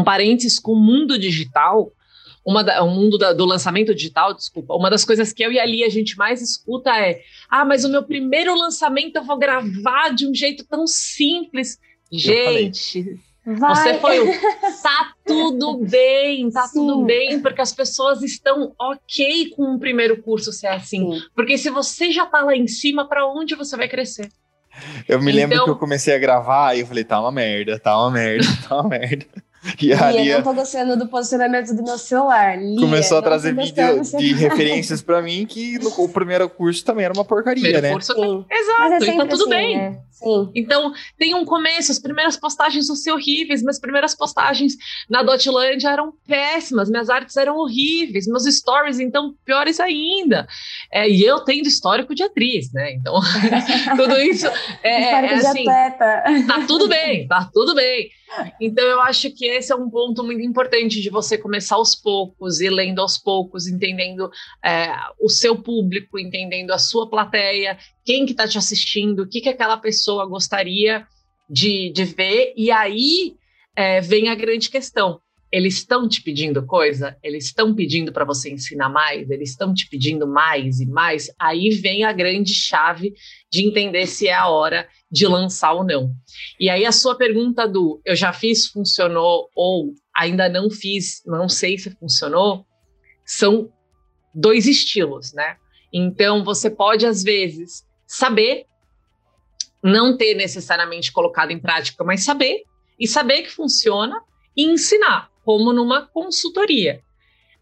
[0.00, 1.90] um parênteses com o mundo digital
[2.44, 5.60] uma da, o mundo da, do lançamento digital, desculpa, uma das coisas que eu e
[5.60, 9.38] a Lia a gente mais escuta é: ah, mas o meu primeiro lançamento eu vou
[9.38, 11.78] gravar de um jeito tão simples.
[12.12, 13.74] Gente, Vai.
[13.74, 14.26] Você foi o.
[14.82, 16.80] Tá tudo bem, tá Sim.
[16.80, 21.12] tudo bem, porque as pessoas estão ok com o primeiro curso ser assim.
[21.12, 21.22] Sim.
[21.34, 24.30] Porque se você já tá lá em cima, para onde você vai crescer?
[25.08, 27.78] Eu me lembro então que eu comecei a gravar e eu falei, tá uma merda,
[27.78, 29.26] tá uma merda, tá uma merda.
[29.80, 32.58] E a Lia, não tô gostando do posicionamento do meu celular.
[32.58, 37.04] Lia, começou a trazer vídeo de referências para mim que no, o primeiro curso também
[37.04, 37.90] era uma porcaria, né?
[37.90, 38.44] Curso, Sim.
[38.50, 39.76] Exato, é então tudo assim, bem.
[39.76, 40.00] Né?
[40.10, 40.50] Sim.
[40.54, 44.76] Então, tem um começo, as primeiras postagens vão ser horríveis, minhas primeiras postagens
[45.08, 50.46] na Dotland eram péssimas, minhas artes eram horríveis, meus stories, então, piores ainda.
[50.92, 52.92] É, e eu tendo histórico de atriz, né?
[52.92, 53.18] Então,
[53.96, 54.46] tudo isso
[54.82, 58.10] é, é assim, tá tudo bem, tá tudo bem.
[58.60, 62.60] Então, eu acho que esse é um ponto muito importante de você começar aos poucos,
[62.60, 64.30] ir lendo aos poucos, entendendo
[64.64, 69.40] é, o seu público, entendendo a sua plateia, quem que está te assistindo, o que,
[69.40, 71.06] que aquela pessoa gostaria
[71.48, 73.34] de, de ver, e aí
[73.74, 75.20] é, vem a grande questão.
[75.52, 77.16] Eles estão te pedindo coisa?
[77.22, 79.28] Eles estão pedindo para você ensinar mais?
[79.30, 81.28] Eles estão te pedindo mais e mais?
[81.38, 83.14] Aí vem a grande chave
[83.50, 86.14] de entender se é a hora de lançar ou não.
[86.58, 91.48] E aí a sua pergunta do eu já fiz, funcionou ou ainda não fiz, não
[91.48, 92.64] sei se funcionou,
[93.26, 93.72] são
[94.34, 95.56] dois estilos, né?
[95.92, 98.66] Então você pode às vezes saber
[99.82, 102.62] não ter necessariamente colocado em prática, mas saber
[102.98, 104.20] e saber que funciona
[104.56, 107.00] e ensinar, como numa consultoria.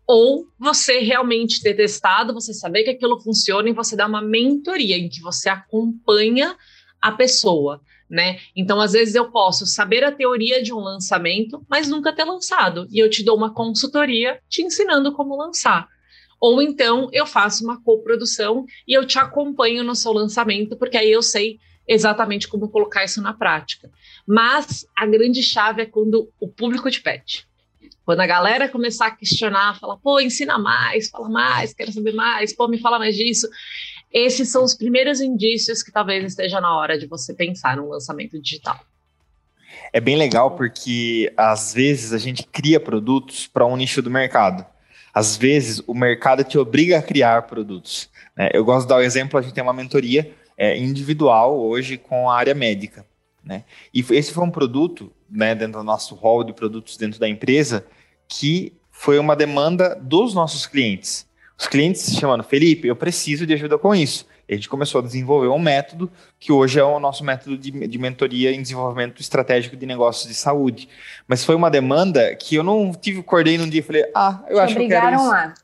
[0.07, 4.97] Ou você realmente ter testado, você saber que aquilo funciona e você dá uma mentoria
[4.97, 6.57] em que você acompanha
[7.01, 8.39] a pessoa, né?
[8.57, 12.89] Então, às vezes eu posso saber a teoria de um lançamento, mas nunca ter lançado,
[12.91, 15.89] e eu te dou uma consultoria te ensinando como lançar.
[16.41, 21.11] Ou então eu faço uma coprodução e eu te acompanho no seu lançamento, porque aí
[21.11, 23.91] eu sei exatamente como colocar isso na prática.
[24.27, 27.48] Mas a grande chave é quando o público te pede.
[28.09, 32.55] Quando a galera começar a questionar, falar, pô, ensina mais, fala mais, quero saber mais,
[32.55, 33.47] pô, me fala mais disso
[34.11, 38.41] esses são os primeiros indícios que talvez esteja na hora de você pensar no lançamento
[38.41, 38.81] digital.
[39.93, 44.65] É bem legal porque às vezes a gente cria produtos para um nicho do mercado.
[45.13, 48.09] Às vezes o mercado te obriga a criar produtos.
[48.35, 48.49] Né?
[48.55, 51.99] Eu gosto de dar o um exemplo: a gente tem uma mentoria é, individual hoje
[51.99, 53.05] com a área médica.
[53.45, 53.65] Né?
[53.93, 57.87] E esse foi um produto né, dentro do nosso hall de produtos dentro da empresa
[58.29, 63.53] que foi uma demanda dos nossos clientes os clientes se chamando Felipe, eu preciso de
[63.53, 64.25] ajuda com isso.
[64.49, 67.71] E a gente começou a desenvolver um método que hoje é o nosso método de,
[67.71, 70.89] de mentoria em desenvolvimento estratégico de negócios de saúde.
[71.27, 74.55] Mas foi uma demanda que eu não tive, acordei num dia e falei, ah, eu
[74.55, 75.29] Te acho que eu quero isso.
[75.29, 75.55] lá.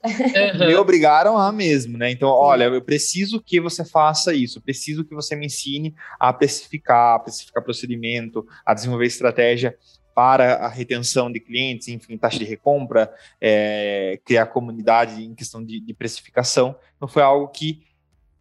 [0.67, 2.11] Me obrigaram a mesmo, né?
[2.11, 2.35] Então, Sim.
[2.35, 7.15] olha, eu preciso que você faça isso, eu preciso que você me ensine a especificar,
[7.15, 9.77] a especificar procedimento, a desenvolver estratégia
[10.15, 15.81] para a retenção de clientes, enfim, taxa de recompra, é, criar comunidade em questão de,
[15.81, 16.77] de precificação.
[16.97, 17.83] Então, foi algo que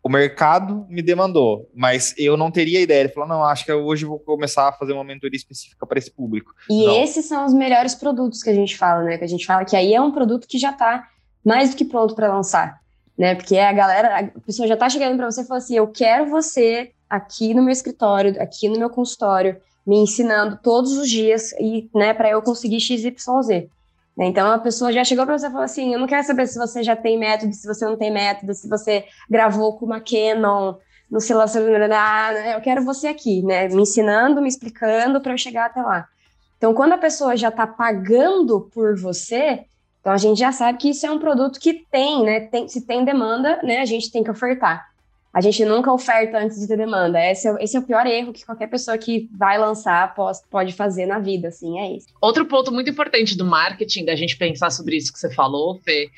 [0.03, 2.99] o mercado me demandou, mas eu não teria ideia.
[2.99, 5.97] Ele falou: não, acho que hoje eu vou começar a fazer uma mentoria específica para
[5.97, 6.53] esse público.
[6.69, 7.01] E não.
[7.01, 9.17] esses são os melhores produtos que a gente fala, né?
[9.17, 11.07] Que a gente fala que aí é um produto que já está
[11.43, 12.81] mais do que pronto para lançar,
[13.17, 13.33] né?
[13.33, 16.29] Porque a galera, a pessoa já está chegando para você e fala assim: eu quero
[16.29, 19.55] você aqui no meu escritório, aqui no meu consultório
[19.85, 23.67] me ensinando todos os dias e, né, para eu conseguir XYZ.
[24.15, 24.27] Né?
[24.27, 26.57] Então a pessoa já chegou para você e falou assim: eu não quero saber se
[26.57, 30.75] você já tem método, se você não tem método, se você gravou com uma Canon,
[31.09, 33.67] no celular, eu quero você aqui, né?
[33.67, 36.07] Me ensinando, me explicando para eu chegar até lá.
[36.57, 39.65] Então, quando a pessoa já está pagando por você,
[39.99, 42.39] então a gente já sabe que isso é um produto que tem, né?
[42.41, 43.81] Tem, se tem demanda, né?
[43.81, 44.92] A gente tem que ofertar.
[45.33, 47.19] A gente nunca oferta antes de ter demanda.
[47.19, 50.13] Esse é, esse é o pior erro que qualquer pessoa que vai lançar
[50.49, 52.07] pode fazer na vida, assim, é isso.
[52.21, 56.11] Outro ponto muito importante do marketing, da gente pensar sobre isso que você falou, Fê,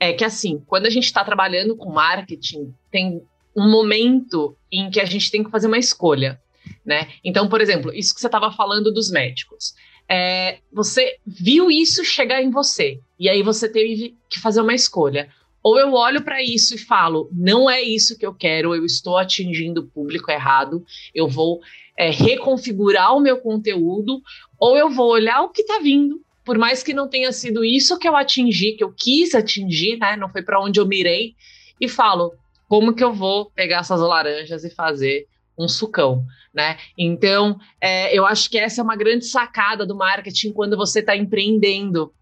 [0.00, 3.22] é que assim, quando a gente está trabalhando com marketing, tem
[3.54, 6.40] um momento em que a gente tem que fazer uma escolha,
[6.84, 7.08] né?
[7.22, 9.74] Então, por exemplo, isso que você estava falando dos médicos.
[10.08, 15.28] É, você viu isso chegar em você, e aí você teve que fazer uma escolha.
[15.62, 19.16] Ou eu olho para isso e falo, não é isso que eu quero, eu estou
[19.16, 21.60] atingindo o público errado, eu vou
[21.98, 24.22] é, reconfigurar o meu conteúdo,
[24.58, 27.98] ou eu vou olhar o que está vindo, por mais que não tenha sido isso
[27.98, 30.16] que eu atingi, que eu quis atingir, né?
[30.16, 31.34] Não foi para onde eu mirei,
[31.80, 32.32] e falo,
[32.68, 35.26] como que eu vou pegar essas laranjas e fazer
[35.58, 36.78] um sucão, né?
[36.96, 41.16] Então, é, eu acho que essa é uma grande sacada do marketing quando você está
[41.16, 42.12] empreendendo.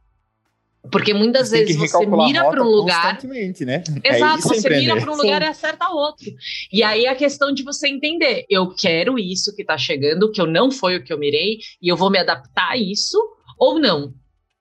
[0.91, 3.19] Porque muitas você vezes você mira para um lugar.
[3.23, 3.83] Né?
[4.03, 5.47] É Exato, é você mira para um lugar Sim.
[5.47, 6.27] e acerta outro.
[6.73, 10.47] E aí a questão de você entender: eu quero isso que está chegando, que eu
[10.47, 13.19] não foi o que eu mirei, e eu vou me adaptar a isso,
[13.59, 14.13] ou não.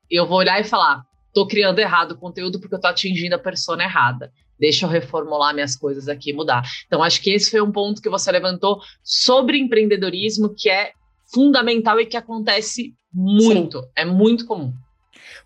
[0.09, 3.39] Eu vou olhar e falar: tô criando errado o conteúdo porque eu tô atingindo a
[3.39, 4.31] persona errada.
[4.57, 6.63] Deixa eu reformular minhas coisas aqui e mudar.
[6.87, 10.93] Então, acho que esse foi um ponto que você levantou sobre empreendedorismo, que é
[11.33, 13.81] fundamental e que acontece muito.
[13.81, 13.87] Sim.
[13.97, 14.73] É muito comum.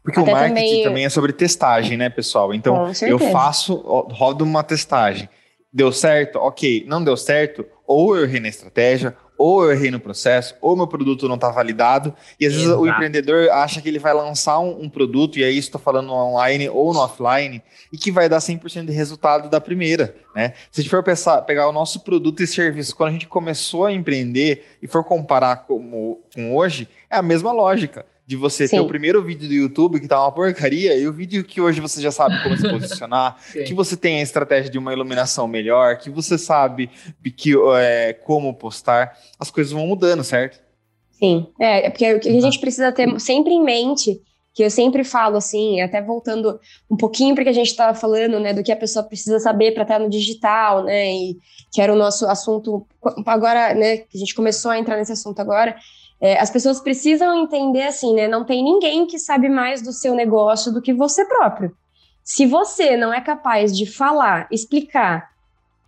[0.04, 0.84] Porque Até o marketing também...
[0.84, 1.06] também...
[1.06, 2.54] é sobre testagem, né, pessoal?
[2.54, 5.30] Então, eu faço, rodo uma testagem.
[5.72, 6.40] Deu certo?
[6.40, 6.86] Ok.
[6.88, 7.66] Não deu certo?
[7.86, 11.50] Ou eu errei na estratégia, ou eu errei no processo, ou meu produto não está
[11.50, 12.14] validado.
[12.40, 12.68] E às Exato.
[12.68, 16.08] vezes o empreendedor acha que ele vai lançar um, um produto, e aí estou falando
[16.08, 20.14] no online ou no offline, e que vai dar 100% de resultado da primeira.
[20.36, 20.54] Né?
[20.70, 23.86] Se a gente for pensar, pegar o nosso produto e serviço, quando a gente começou
[23.86, 28.76] a empreender e for comparar como, com hoje, é a mesma lógica de você Sim.
[28.76, 31.82] ter o primeiro vídeo do YouTube que tá uma porcaria e o vídeo que hoje
[31.82, 35.98] você já sabe como se posicionar, que você tem a estratégia de uma iluminação melhor,
[35.98, 36.92] que você sabe
[37.36, 40.62] que, é, como postar, as coisas vão mudando, certo?
[41.10, 44.22] Sim, é, é porque o que a gente precisa ter sempre em mente,
[44.54, 48.54] que eu sempre falo assim, até voltando um pouquinho porque a gente estava falando, né,
[48.54, 51.38] do que a pessoa precisa saber para estar no digital, né, e
[51.74, 52.86] que era o nosso assunto
[53.26, 55.76] agora, né, que a gente começou a entrar nesse assunto agora,
[56.22, 58.28] é, as pessoas precisam entender assim, né?
[58.28, 61.76] Não tem ninguém que sabe mais do seu negócio do que você próprio.
[62.24, 65.30] Se você não é capaz de falar, explicar,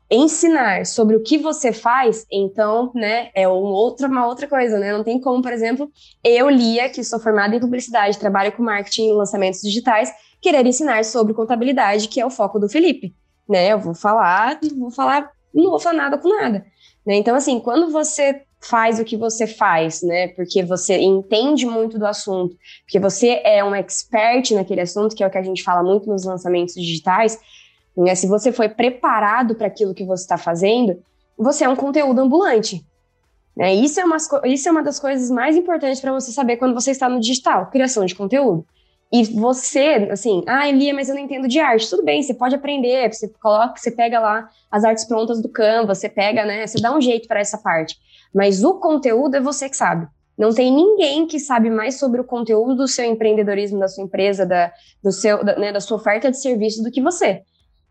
[0.09, 4.91] ensinar sobre o que você faz, então, né, é um outra, uma outra coisa, né?
[4.91, 5.89] Não tem como, por exemplo,
[6.23, 11.05] eu, Lia, que sou formada em publicidade, trabalho com marketing e lançamentos digitais, querer ensinar
[11.05, 13.13] sobre contabilidade, que é o foco do Felipe,
[13.47, 13.71] né?
[13.71, 16.65] Eu vou falar, vou falar, não vou falar nada com nada.
[17.05, 17.15] Né?
[17.15, 20.27] Então, assim, quando você faz o que você faz, né?
[20.29, 25.27] Porque você entende muito do assunto, porque você é um expert naquele assunto, que é
[25.27, 27.39] o que a gente fala muito nos lançamentos digitais.
[27.97, 28.13] Né?
[28.13, 31.01] Se você foi preparado para aquilo que você está fazendo,
[31.37, 32.85] você é um conteúdo ambulante.
[33.57, 33.73] Né?
[33.73, 36.91] Isso, é uma, isso é uma das coisas mais importantes para você saber quando você
[36.91, 38.65] está no digital, criação de conteúdo.
[39.11, 41.89] E você, assim, ah, Elia, mas eu não entendo de arte.
[41.89, 45.93] Tudo bem, você pode aprender, você coloca, você pega lá as artes prontas do Canva,
[45.93, 47.99] você pega, né, você dá um jeito para essa parte.
[48.33, 50.07] Mas o conteúdo é você que sabe.
[50.37, 54.45] Não tem ninguém que sabe mais sobre o conteúdo do seu empreendedorismo, da sua empresa,
[54.45, 54.71] da,
[55.03, 57.41] do seu, da, né, da sua oferta de serviço do que você.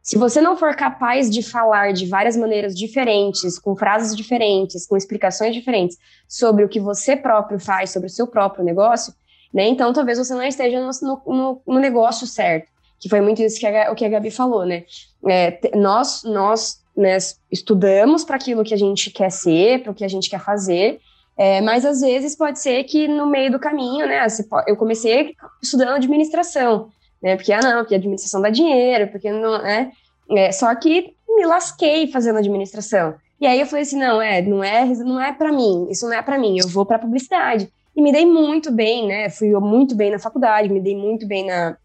[0.03, 4.97] Se você não for capaz de falar de várias maneiras diferentes, com frases diferentes, com
[4.97, 9.13] explicações diferentes sobre o que você próprio faz, sobre o seu próprio negócio,
[9.53, 9.69] né?
[9.69, 13.67] Então, talvez você não esteja no, no, no negócio certo, que foi muito isso que
[13.67, 14.85] a, o que a Gabi falou, né?
[15.29, 17.17] É, nós, nós né,
[17.51, 21.01] estudamos para aquilo que a gente quer ser, para o que a gente quer fazer,
[21.37, 24.27] é, mas às vezes pode ser que no meio do caminho, né?
[24.67, 26.91] eu comecei estudando administração,
[27.23, 27.35] né?
[27.37, 29.91] Porque, ah, não, porque administração dá dinheiro, porque não, né?
[30.31, 33.15] É, só que me lasquei fazendo administração.
[33.41, 36.13] E aí eu falei assim, não, é, não é, não é para mim, isso não
[36.13, 37.73] é para mim, eu vou para publicidade.
[37.97, 39.31] E me dei muito bem, né?
[39.31, 41.77] Fui muito bem na faculdade, me dei muito bem na.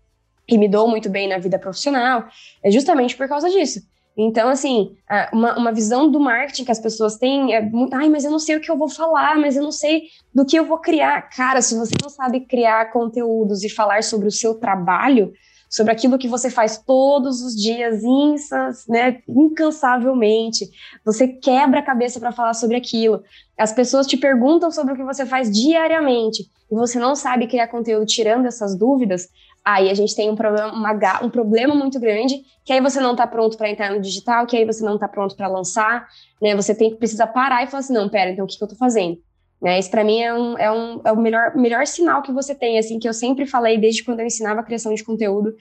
[0.47, 2.25] E me dou muito bem na vida profissional,
[2.61, 3.81] é justamente por causa disso.
[4.17, 4.95] Então, assim,
[5.33, 8.39] uma, uma visão do marketing que as pessoas têm é muito, ai, mas eu não
[8.39, 11.23] sei o que eu vou falar, mas eu não sei do que eu vou criar.
[11.23, 15.33] Cara, se você não sabe criar conteúdos e falar sobre o seu trabalho,
[15.69, 20.69] sobre aquilo que você faz todos os dias, insas, né, incansavelmente.
[21.03, 23.21] Você quebra a cabeça para falar sobre aquilo.
[23.57, 27.67] As pessoas te perguntam sobre o que você faz diariamente e você não sabe criar
[27.67, 29.27] conteúdo tirando essas dúvidas.
[29.65, 33.11] Aí a gente tem um problema, uma, um problema muito grande, que aí você não
[33.11, 36.07] está pronto para entrar no digital, que aí você não está pronto para lançar,
[36.39, 36.55] né?
[36.55, 38.67] Você tem que precisa parar e falar assim, não, pera, então o que, que eu
[38.67, 39.17] estou fazendo?
[39.59, 39.79] Né?
[39.79, 42.77] Isso para mim é, um, é, um, é o melhor, melhor sinal que você tem,
[42.77, 45.55] assim, que eu sempre falei desde quando eu ensinava a criação de conteúdo,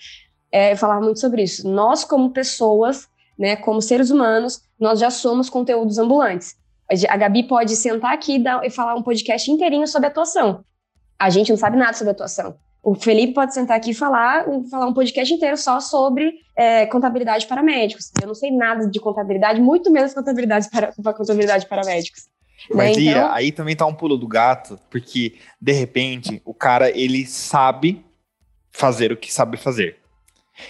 [0.53, 1.67] é, eu falava muito sobre isso.
[1.67, 3.09] Nós, como pessoas,
[3.39, 6.57] né, como seres humanos, nós já somos conteúdos ambulantes.
[7.09, 10.63] A Gabi pode sentar aqui e, dar, e falar um podcast inteirinho sobre atuação.
[11.19, 12.57] A gente não sabe nada sobre atuação.
[12.85, 17.47] O Felipe pode sentar aqui e falar, falar um podcast inteiro só sobre é, contabilidade
[17.47, 18.11] para médicos.
[18.21, 22.29] Eu não sei nada de contabilidade, muito menos contabilidade para, contabilidade para médicos.
[22.71, 23.05] Mas, né?
[23.05, 23.33] então...
[23.33, 28.05] aí também tá um pulo do gato, porque, de repente, o cara, ele sabe
[28.71, 29.97] fazer o que sabe fazer.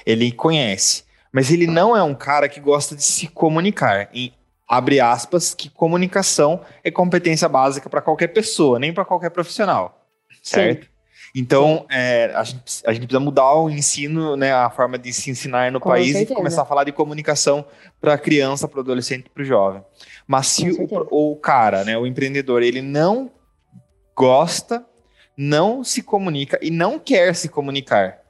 [0.06, 1.02] Ele conhece.
[1.32, 4.08] Mas ele não é um cara que gosta de se comunicar.
[4.14, 4.32] Em,
[4.68, 10.06] abre aspas, que comunicação é competência básica para qualquer pessoa, nem para qualquer profissional.
[10.40, 10.84] Certo?
[10.84, 10.93] Sim.
[11.34, 15.30] Então, é, a, gente, a gente precisa mudar o ensino, né, a forma de se
[15.30, 16.32] ensinar no Com país certeza.
[16.32, 17.64] e começar a falar de comunicação
[18.00, 19.82] para a criança, para o adolescente, para o jovem.
[20.28, 23.32] Mas se o, o, cara, né, o empreendedor, ele não
[24.14, 24.86] gosta,
[25.36, 28.20] não se comunica e não quer se comunicar,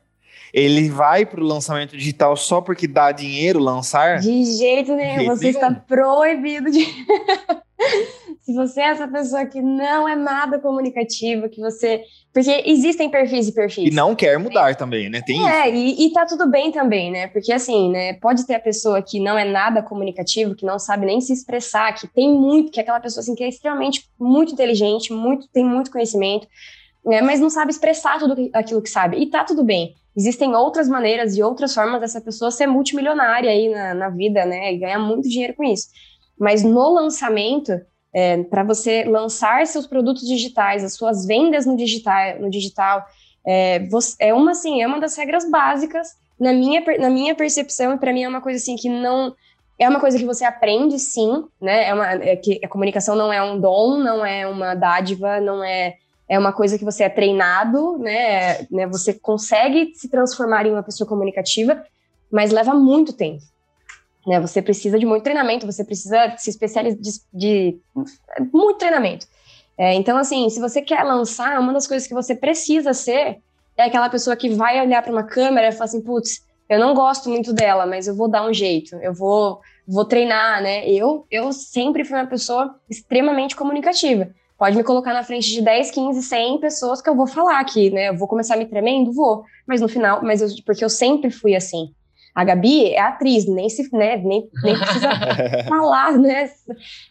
[0.51, 4.21] ele vai para o lançamento digital só porque dá dinheiro lançar?
[4.21, 6.87] De jeito nenhum, você está proibido de.
[8.45, 12.03] Se você é essa pessoa que não é nada comunicativa, que você.
[12.31, 13.91] Porque existem perfis e perfis.
[13.91, 15.23] E não quer mudar também, né?
[15.23, 16.03] Tem é, isso.
[16.03, 17.27] E, e tá tudo bem também, né?
[17.29, 18.13] Porque assim, né?
[18.15, 21.95] Pode ter a pessoa que não é nada comunicativo, que não sabe nem se expressar,
[21.95, 25.65] que tem muito, que é aquela pessoa assim que é extremamente muito inteligente, muito, tem
[25.65, 26.47] muito conhecimento,
[27.03, 27.23] né?
[27.23, 29.17] Mas não sabe expressar tudo aquilo que sabe.
[29.17, 33.69] E tá tudo bem existem outras maneiras e outras formas dessa pessoa ser multimilionária aí
[33.69, 34.73] na, na vida, né?
[34.73, 35.89] E ganhar muito dinheiro com isso.
[36.39, 37.73] Mas no lançamento,
[38.15, 43.05] é, para você lançar seus produtos digitais, as suas vendas no digital, no digital
[43.45, 43.87] é,
[44.21, 48.13] é uma assim, é uma das regras básicas na minha, na minha percepção e para
[48.13, 49.35] mim é uma coisa assim que não
[49.79, 51.89] é uma coisa que você aprende sim, né?
[51.89, 55.65] É uma, é que a comunicação não é um dom, não é uma dádiva, não
[55.65, 55.97] é
[56.27, 58.87] é uma coisa que você é treinado, né, né?
[58.87, 61.85] Você consegue se transformar em uma pessoa comunicativa,
[62.31, 63.43] mas leva muito tempo.
[64.27, 64.41] Né?
[64.41, 67.79] Você precisa de muito treinamento, você precisa se especializar de, de
[68.53, 69.27] muito treinamento.
[69.77, 73.39] É, então, assim, se você quer lançar, uma das coisas que você precisa ser
[73.77, 76.95] é aquela pessoa que vai olhar para uma câmera e falar assim, putz, eu não
[76.95, 80.89] gosto muito dela, mas eu vou dar um jeito, eu vou, vou treinar, né?
[80.89, 84.31] Eu, eu sempre fui uma pessoa extremamente comunicativa.
[84.57, 87.91] Pode me colocar na frente de 10, 15, 100 pessoas que eu vou falar aqui,
[87.91, 88.09] né?
[88.09, 89.13] Eu vou começar me tremendo?
[89.13, 89.45] Vou.
[89.67, 91.93] Mas no final, mas eu, porque eu sempre fui assim.
[92.35, 95.09] A Gabi é atriz, nem se, né, nem, nem precisa
[95.69, 96.51] falar, né?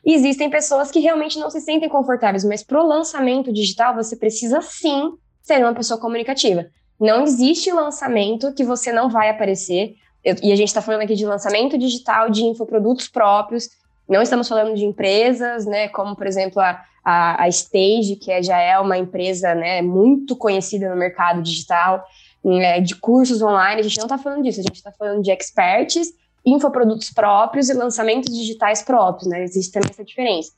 [0.06, 5.14] existem pessoas que realmente não se sentem confortáveis, mas pro lançamento digital você precisa sim
[5.42, 6.68] ser uma pessoa comunicativa.
[7.00, 9.96] Não existe lançamento que você não vai aparecer.
[10.24, 13.70] Eu, e a gente está falando aqui de lançamento digital de infoprodutos próprios.
[14.08, 15.88] Não estamos falando de empresas, né?
[15.90, 20.36] Como por exemplo a a, a Stage, que é, já é uma empresa né, muito
[20.36, 22.04] conhecida no mercado digital,
[22.44, 23.82] né, de cursos online.
[23.82, 26.14] A gente não está falando disso, a gente está falando de experts,
[26.46, 29.30] infoprodutos próprios e lançamentos digitais próprios.
[29.30, 29.44] Né?
[29.44, 30.52] Existe também essa diferença.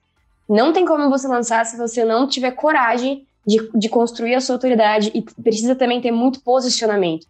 [0.47, 4.55] Não tem como você lançar se você não tiver coragem de, de construir a sua
[4.55, 7.27] autoridade e precisa também ter muito posicionamento.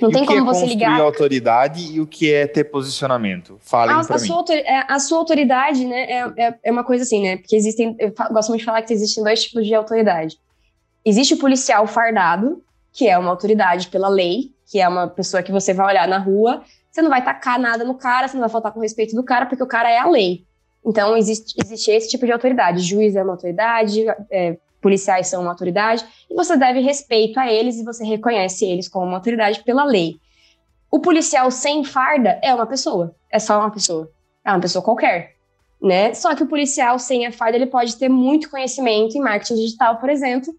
[0.00, 1.00] Não e tem como é você ligar.
[1.00, 3.58] a autoridade e o que é ter posicionamento?
[3.60, 4.26] Falem para mim.
[4.26, 7.36] Sua, é, a sua autoridade, né, é, é, é, uma coisa assim, né?
[7.36, 7.94] Porque existem.
[7.98, 10.36] Eu gosto muito de falar que existem dois tipos de autoridade.
[11.04, 12.62] Existe o policial fardado,
[12.94, 16.16] que é uma autoridade pela lei, que é uma pessoa que você vai olhar na
[16.16, 19.24] rua, você não vai tacar nada no cara, você não vai faltar com respeito do
[19.24, 20.46] cara, porque o cara é a lei.
[20.86, 22.80] Então, existe, existe esse tipo de autoridade.
[22.80, 27.78] Juiz é uma autoridade, é, policiais são uma autoridade, e você deve respeito a eles
[27.78, 30.16] e você reconhece eles como uma autoridade pela lei.
[30.88, 34.08] O policial sem farda é uma pessoa, é só uma pessoa,
[34.44, 35.34] é uma pessoa qualquer,
[35.82, 36.14] né?
[36.14, 39.96] Só que o policial sem a farda ele pode ter muito conhecimento em marketing digital,
[39.98, 40.54] por exemplo,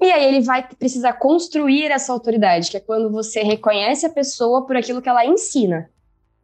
[0.00, 4.66] e aí ele vai precisar construir essa autoridade, que é quando você reconhece a pessoa
[4.66, 5.88] por aquilo que ela ensina,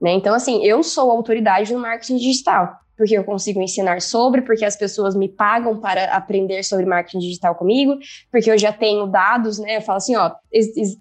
[0.00, 0.12] né?
[0.12, 4.76] Então assim, eu sou autoridade no marketing digital porque eu consigo ensinar sobre, porque as
[4.76, 7.98] pessoas me pagam para aprender sobre marketing digital comigo,
[8.30, 9.78] porque eu já tenho dados, né?
[9.78, 10.30] Eu falo assim, ó,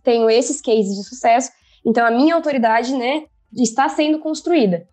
[0.03, 1.51] tenho esses cases de sucesso,
[1.85, 4.87] então a minha autoridade, né, está sendo construída.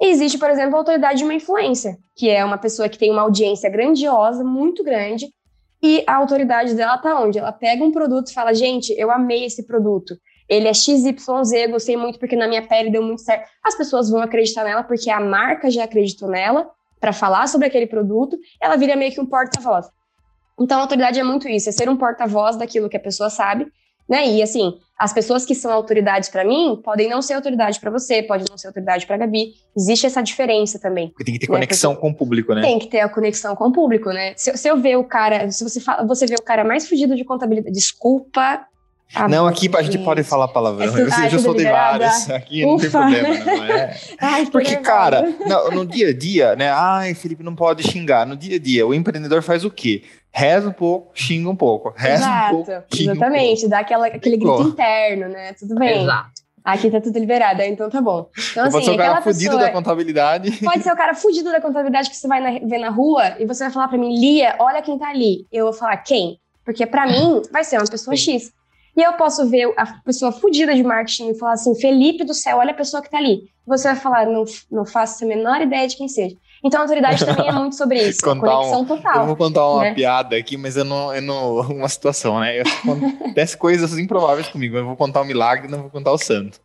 [0.00, 3.10] E existe, por exemplo, a autoridade de uma influência, que é uma pessoa que tem
[3.10, 5.28] uma audiência grandiosa, muito grande,
[5.82, 7.38] e a autoridade dela está onde?
[7.38, 10.16] Ela pega um produto e fala, gente, eu amei esse produto
[10.48, 11.12] ele é XYZ,
[11.70, 13.48] gostei muito porque na minha pele deu muito certo.
[13.62, 17.86] As pessoas vão acreditar nela porque a marca já acreditou nela para falar sobre aquele
[17.86, 19.86] produto, ela vira meio que um porta-voz.
[20.58, 23.70] Então, a autoridade é muito isso, é ser um porta-voz daquilo que a pessoa sabe,
[24.08, 24.26] né?
[24.26, 28.22] E assim, as pessoas que são autoridades para mim podem não ser autoridade para você,
[28.22, 29.52] pode não ser autoridade para Gabi.
[29.76, 31.08] Existe essa diferença também.
[31.10, 31.58] Porque tem que ter né?
[31.58, 32.62] conexão Porque com o público, né?
[32.62, 34.34] Tem que ter a conexão com o público, né?
[34.36, 37.14] Se, se eu ver o cara, se você fala, você vê o cara mais fugido
[37.14, 38.66] de contabilidade, desculpa
[39.14, 40.96] Ah, não, aqui a gente pode falar palavrão.
[40.96, 42.28] É, eu, ah, já soltei várias.
[42.28, 42.70] Aqui Ufa.
[42.70, 43.96] não tem problema, não é?
[44.20, 46.70] Ai, Porque, cara, no, no, dia a dia, né?
[46.70, 48.26] Ai, Felipe não pode xingar.
[48.26, 50.02] No dia a dia, o empreendedor faz o quê?
[50.30, 51.92] Reza um pouco, xinga um pouco.
[51.96, 52.70] Reza Exato, um pouco.
[52.94, 53.68] Exatamente, um pouco.
[53.70, 55.54] dá aquela, aquele grito interno, né?
[55.54, 56.02] Tudo bem.
[56.02, 56.48] Exato.
[56.62, 58.28] Aqui tá tudo liberado, então tá bom.
[58.50, 60.50] Então, assim, pode ser o cara fudido pessoa, da contabilidade.
[60.62, 63.46] Pode ser o cara fudido da contabilidade que você vai na, ver na rua e
[63.46, 65.46] você vai falar para mim, Lia, olha quem tá ali.
[65.50, 66.38] Eu vou falar, quem?
[66.66, 68.52] Porque para mim vai ser uma pessoa X.
[68.98, 72.56] E eu posso ver a pessoa fodida de marketing e falar assim, Felipe do céu,
[72.56, 73.48] olha a pessoa que tá ali.
[73.64, 76.36] Você vai falar, não, não faço a menor ideia de quem seja.
[76.64, 79.20] Então a autoridade também é muito sobre isso, conexão um, total.
[79.20, 79.94] Eu vou contar uma né?
[79.94, 81.60] piada aqui, mas eu não, eu não.
[81.70, 82.60] Uma situação, né?
[82.60, 84.76] Acontece coisas improváveis comigo.
[84.76, 86.60] Eu vou contar o um milagre, não vou contar o santo.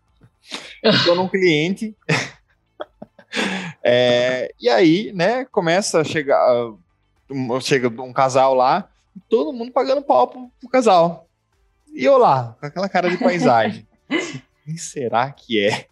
[0.82, 1.96] Estou num cliente.
[3.84, 6.42] é, e aí, né, começa a chegar.
[7.62, 8.90] Chega um casal lá,
[9.30, 11.28] todo mundo pagando pau pro, pro casal.
[11.94, 13.88] E eu lá, com aquela cara de paisagem.
[14.66, 15.86] Quem será que é?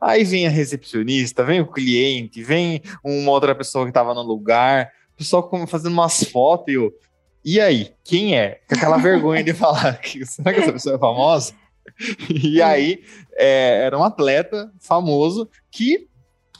[0.00, 4.90] Aí vem a recepcionista, vem o cliente, vem uma outra pessoa que estava no lugar,
[5.14, 6.92] o pessoal fazendo umas fotos e eu.
[7.44, 8.60] E aí, quem é?
[8.68, 11.54] Com aquela vergonha de falar será que essa pessoa é famosa?
[12.28, 13.02] E aí,
[13.34, 16.08] é, era um atleta famoso que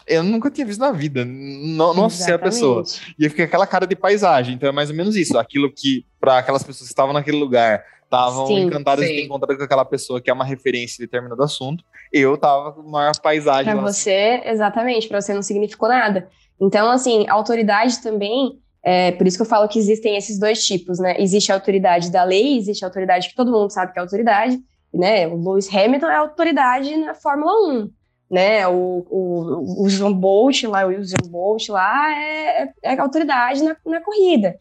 [0.07, 2.83] eu nunca tinha visto na vida, não, não sei a pessoa.
[3.17, 5.39] E eu fiquei com aquela cara de paisagem, então é mais ou menos isso.
[5.39, 9.11] Aquilo que, para aquelas pessoas que estavam naquele lugar, estavam encantadas sim.
[9.11, 11.83] de ter encontrado com aquela pessoa que é uma referência em determinado assunto.
[12.13, 13.73] Eu tava com maior paisagem.
[13.73, 16.29] Para você, exatamente, para você não significou nada.
[16.61, 20.99] Então, assim, autoridade também, é, por isso que eu falo que existem esses dois tipos,
[20.99, 21.17] né?
[21.19, 24.61] Existe a autoridade da lei, existe a autoridade que todo mundo sabe que é autoridade,
[24.93, 25.27] né?
[25.27, 27.91] O Lewis Hamilton é autoridade na Fórmula 1,
[28.31, 28.69] né?
[28.69, 34.01] O, o, o Usain Bolt lá, o Bolt lá é, é, é autoridade na, na
[34.01, 34.57] corrida.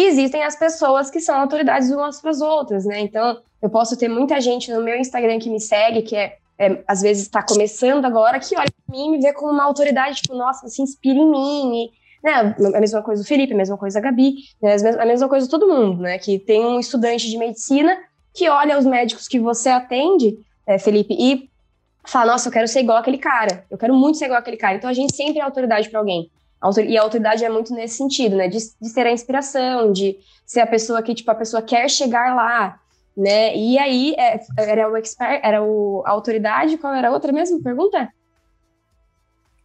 [0.00, 3.00] E existem as pessoas que são autoridades umas para as outras, né?
[3.00, 6.82] Então, eu posso ter muita gente no meu Instagram que me segue, que é, é
[6.88, 10.22] às vezes está começando agora, que olha para mim e me vê como uma autoridade,
[10.22, 11.74] tipo, nossa, se inspira em mim.
[11.74, 11.90] E,
[12.24, 12.56] né?
[12.74, 14.74] A mesma coisa do Felipe, a mesma coisa da Gabi, né?
[14.98, 16.16] a mesma coisa de todo mundo, né?
[16.18, 17.94] Que tem um estudante de medicina
[18.32, 21.50] que olha os médicos que você atende, é, Felipe, e
[22.06, 24.78] fala, nossa, eu quero ser igual aquele cara, eu quero muito ser igual aquele cara.
[24.78, 26.30] Então, a gente sempre é autoridade para alguém.
[26.86, 28.46] E a autoridade é muito nesse sentido, né?
[28.46, 32.34] De, de ser a inspiração, de ser a pessoa que, tipo, a pessoa quer chegar
[32.34, 32.78] lá,
[33.16, 33.56] né?
[33.56, 37.62] E aí, é, era o expert, era o, a autoridade, qual era a outra mesmo?
[37.62, 38.10] Pergunta?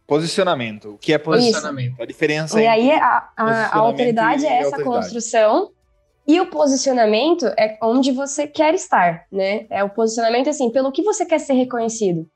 [0.06, 0.94] Posicionamento.
[0.94, 1.92] O que é posicionamento?
[1.94, 2.02] Isso.
[2.02, 4.84] A diferença E aí, a, a, a autoridade é essa autoridade.
[4.84, 5.72] construção,
[6.26, 9.66] e o posicionamento é onde você quer estar, né?
[9.68, 12.26] É o posicionamento, assim, pelo que você quer ser reconhecido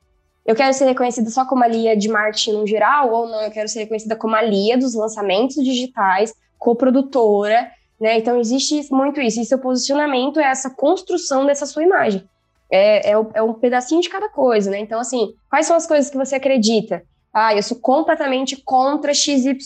[0.45, 3.51] eu quero ser reconhecida só como a Lia de marketing no geral, ou não, eu
[3.51, 8.17] quero ser reconhecida como a Lia dos lançamentos digitais, coprodutora, né?
[8.17, 9.39] Então existe muito isso.
[9.39, 12.27] E seu posicionamento é essa construção dessa sua imagem.
[12.71, 14.79] É, é, é, um pedacinho de cada coisa, né?
[14.79, 17.03] Então, assim, quais são as coisas que você acredita?
[17.33, 19.59] Ah, eu sou completamente contra XYZ.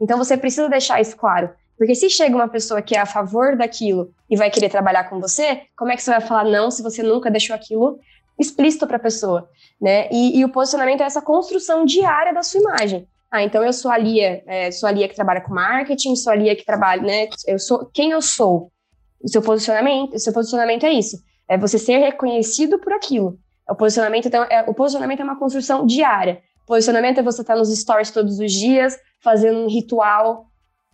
[0.00, 1.50] Então você precisa deixar isso claro.
[1.76, 5.20] Porque se chega uma pessoa que é a favor daquilo e vai querer trabalhar com
[5.20, 7.98] você, como é que você vai falar não se você nunca deixou aquilo
[8.38, 9.48] explícito para a pessoa,
[9.80, 10.08] né?
[10.10, 13.08] E, e, o posicionamento é essa construção diária da sua imagem.
[13.30, 16.32] Ah, então eu sou a Lia, é, sou a Lia que trabalha com marketing, sou
[16.32, 17.28] a Lia que trabalha, né?
[17.46, 18.70] Eu sou quem eu sou.
[19.22, 21.16] O seu posicionamento, o seu posicionamento é isso.
[21.48, 23.38] É você ser reconhecido por aquilo.
[23.68, 26.42] O posicionamento, então, é, o posicionamento é uma construção diária.
[26.64, 30.46] O posicionamento é você estar nos stories todos os dias, fazendo um ritual,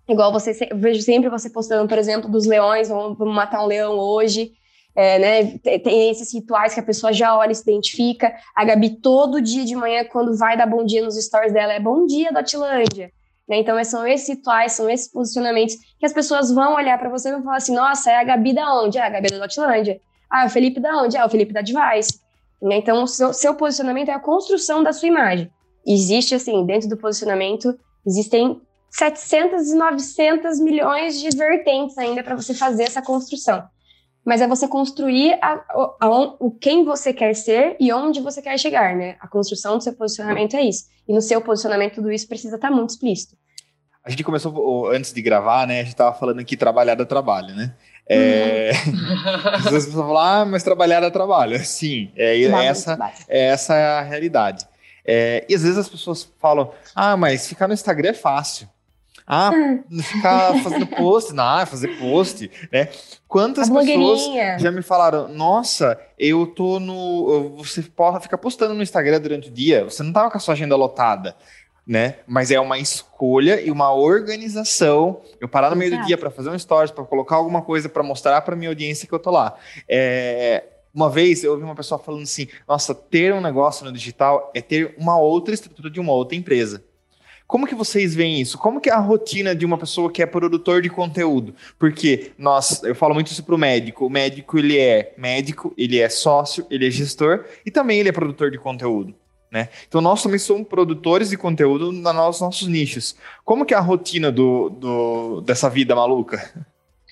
[0.08, 3.66] igual você eu vejo sempre você postando, por exemplo, dos leões, vamos, vamos matar um
[3.66, 4.52] leão hoje.
[4.94, 8.34] É, né, tem esses rituais que a pessoa já olha e se identifica.
[8.54, 11.80] A Gabi, todo dia de manhã, quando vai dar bom dia nos stories dela, é
[11.80, 13.12] bom dia, Dotilândia.
[13.48, 13.58] Né?
[13.58, 17.32] Então, são esses rituais, são esses posicionamentos que as pessoas vão olhar para você e
[17.32, 18.98] vão falar assim: nossa, é a Gabi da onde?
[18.98, 20.00] É a Gabi da Dotilândia.
[20.30, 21.16] Ah, é o Felipe da onde?
[21.16, 22.20] É o Felipe da Device.
[22.62, 22.76] Né?
[22.76, 25.50] Então, o seu, seu posicionamento é a construção da sua imagem.
[25.86, 27.76] Existe, assim, dentro do posicionamento,
[28.06, 28.60] existem
[28.90, 33.64] 700 e 900 milhões de vertentes ainda para você fazer essa construção
[34.24, 36.08] mas é você construir a, a, a,
[36.38, 39.16] o quem você quer ser e onde você quer chegar, né?
[39.20, 40.84] A construção do seu posicionamento é isso.
[41.08, 43.36] E no seu posicionamento tudo isso precisa estar muito explícito.
[44.04, 45.80] A gente começou antes de gravar, né?
[45.80, 47.74] A gente estava falando que trabalhar dá trabalho, né?
[48.08, 48.70] É...
[49.54, 51.58] Às vezes as pessoas falam, ah, mas trabalhar dá trabalho.
[51.64, 52.98] Sim, é, essa,
[53.28, 54.66] é essa é a realidade.
[55.04, 58.68] É, e às vezes as pessoas falam, ah, mas ficar no Instagram é fácil.
[59.26, 59.50] Ah,
[60.02, 62.88] ficar fazendo post, não, fazer post, né?
[63.28, 64.20] Quantas pessoas
[64.60, 67.56] já me falaram, nossa, eu tô no.
[67.58, 70.54] Você pode ficar postando no Instagram durante o dia, você não tava com a sua
[70.54, 71.36] agenda lotada.
[71.86, 72.16] né?
[72.26, 75.22] Mas é uma escolha e uma organização.
[75.40, 76.02] Eu parar no meio Exato.
[76.02, 79.08] do dia para fazer um stories, para colocar alguma coisa para mostrar para minha audiência
[79.08, 79.56] que eu tô lá.
[79.88, 80.64] É,
[80.94, 84.60] uma vez eu ouvi uma pessoa falando assim: nossa, ter um negócio no digital é
[84.60, 86.84] ter uma outra estrutura de uma outra empresa.
[87.50, 88.56] Como que vocês veem isso?
[88.56, 91.52] Como que é a rotina de uma pessoa que é produtor de conteúdo?
[91.80, 94.06] Porque nós, eu falo muito isso para o médico.
[94.06, 98.12] O médico ele é médico, ele é sócio, ele é gestor e também ele é
[98.12, 99.12] produtor de conteúdo.
[99.50, 99.68] Né?
[99.88, 103.16] Então nós também somos produtores de conteúdo nos nossos nichos.
[103.44, 106.64] Como que é a rotina do, do, dessa vida maluca?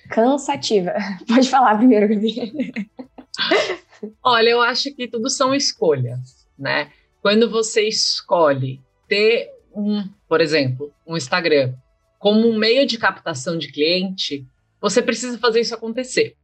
[0.08, 0.94] Cansativa.
[1.26, 2.88] Pode falar primeiro, Gabi.
[4.22, 6.92] Olha, eu acho que tudo são escolhas, né?
[7.20, 11.74] Quando você escolhe ter um, por exemplo, um Instagram
[12.18, 14.46] como um meio de captação de cliente,
[14.80, 16.36] você precisa fazer isso acontecer.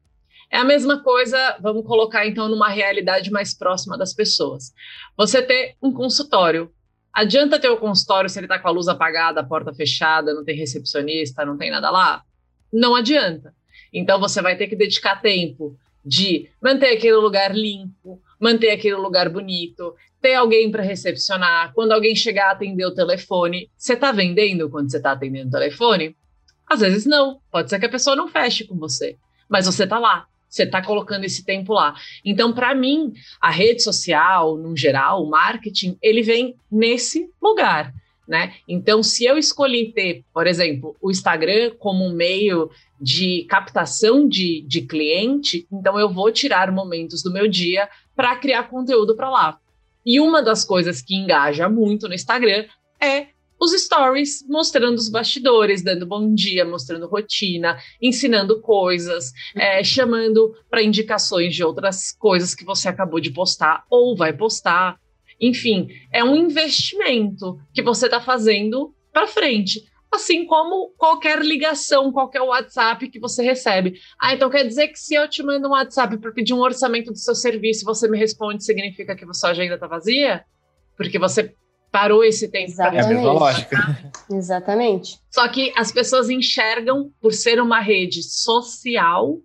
[0.51, 4.72] É a mesma coisa, vamos colocar então numa realidade mais próxima das pessoas.
[5.16, 6.70] Você ter um consultório.
[7.12, 10.45] Adianta ter o consultório se ele está com a luz apagada, a porta fechada, não
[10.45, 12.22] tem recepcionista, não tem nada lá?
[12.72, 13.55] Não adianta.
[13.93, 19.30] Então você vai ter que dedicar tempo de manter aquele lugar limpo, manter aquele lugar
[19.30, 23.70] bonito, ter alguém para recepcionar, quando alguém chegar atender o telefone.
[23.74, 26.14] Você está vendendo quando você está atendendo o telefone?
[26.66, 27.40] Às vezes não.
[27.51, 29.16] Pode ser que a pessoa não feche com você,
[29.49, 30.26] mas você está lá.
[30.47, 31.95] Você está colocando esse tempo lá.
[32.22, 37.95] Então, para mim, a rede social, no geral, o marketing, ele vem nesse lugar.
[38.27, 38.55] Né?
[38.66, 44.62] Então, se eu escolhi ter, por exemplo, o Instagram como um meio de captação de,
[44.66, 49.59] de cliente, então eu vou tirar momentos do meu dia para criar conteúdo para lá.
[50.07, 52.64] E uma das coisas que engaja muito no Instagram
[53.01, 60.55] é os stories mostrando os bastidores, dando bom dia, mostrando rotina, ensinando coisas, é, chamando
[60.68, 64.99] para indicações de outras coisas que você acabou de postar ou vai postar.
[65.41, 69.82] Enfim, é um investimento que você está fazendo para frente.
[70.12, 73.95] Assim como qualquer ligação, qualquer WhatsApp que você recebe.
[74.20, 77.11] Ah, então quer dizer que se eu te mando um WhatsApp para pedir um orçamento
[77.11, 80.45] do seu serviço, você me responde, significa que a sua agenda está vazia?
[80.97, 81.53] Porque você
[81.91, 82.70] parou esse tempo.
[82.70, 83.03] Exatamente.
[83.03, 84.12] É a mesma lógica.
[84.30, 85.18] Exatamente.
[85.30, 89.39] Só que as pessoas enxergam, por ser uma rede social,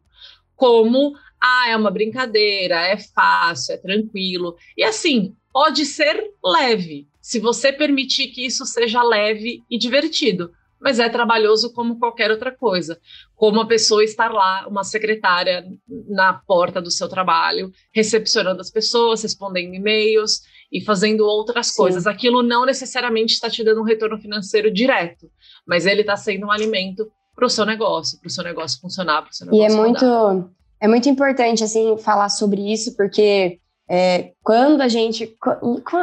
[0.55, 4.55] como ah, é uma brincadeira, é fácil, é tranquilo.
[4.75, 10.51] E assim, pode ser leve, se você permitir que isso seja leve e divertido.
[10.81, 12.97] Mas é trabalhoso como qualquer outra coisa.
[13.35, 15.65] Como a pessoa estar lá, uma secretária
[16.07, 20.41] na porta do seu trabalho, recepcionando as pessoas, respondendo e-mails
[20.71, 21.75] e fazendo outras Sim.
[21.75, 22.07] coisas.
[22.07, 25.29] Aquilo não necessariamente está te dando um retorno financeiro direto,
[25.67, 29.21] mas ele está sendo um alimento para o seu negócio, para o seu negócio funcionar,
[29.21, 29.69] para o seu negócio.
[29.69, 30.49] E é muito,
[30.81, 33.59] é muito importante assim falar sobre isso, porque
[33.89, 35.35] é, quando a gente,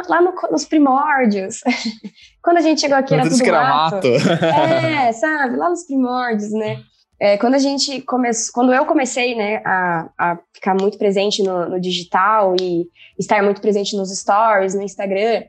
[0.09, 1.61] lá no, nos primórdios,
[2.43, 4.07] quando a gente chegou aqui era tudo mato.
[4.07, 6.81] É, sabe, lá nos primórdios, né?
[7.19, 11.69] É, quando a gente começou, quando eu comecei, né, a, a ficar muito presente no,
[11.69, 15.45] no, digital e estar muito presente nos stories, no Instagram,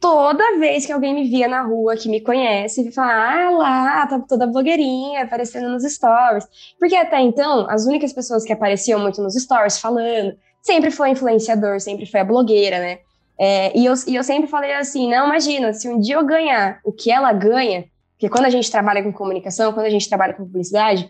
[0.00, 4.18] toda vez que alguém me via na rua, que me conhece, falar, ah lá, tá
[4.26, 6.46] toda blogueirinha, aparecendo nos stories.
[6.78, 10.36] Porque até então, as únicas pessoas que apareciam muito nos stories falando,
[10.66, 12.98] sempre foi influenciador, sempre foi a blogueira, né?
[13.38, 16.80] É, e, eu, e eu sempre falei assim, não, imagina, se um dia eu ganhar
[16.82, 20.34] o que ela ganha, porque quando a gente trabalha com comunicação, quando a gente trabalha
[20.34, 21.08] com publicidade,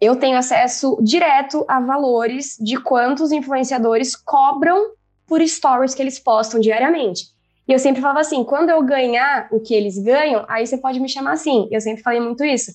[0.00, 4.90] eu tenho acesso direto a valores de quantos influenciadores cobram
[5.26, 7.28] por stories que eles postam diariamente.
[7.66, 11.00] E eu sempre falava assim: quando eu ganhar o que eles ganham, aí você pode
[11.00, 11.66] me chamar assim.
[11.70, 12.72] Eu sempre falei muito isso.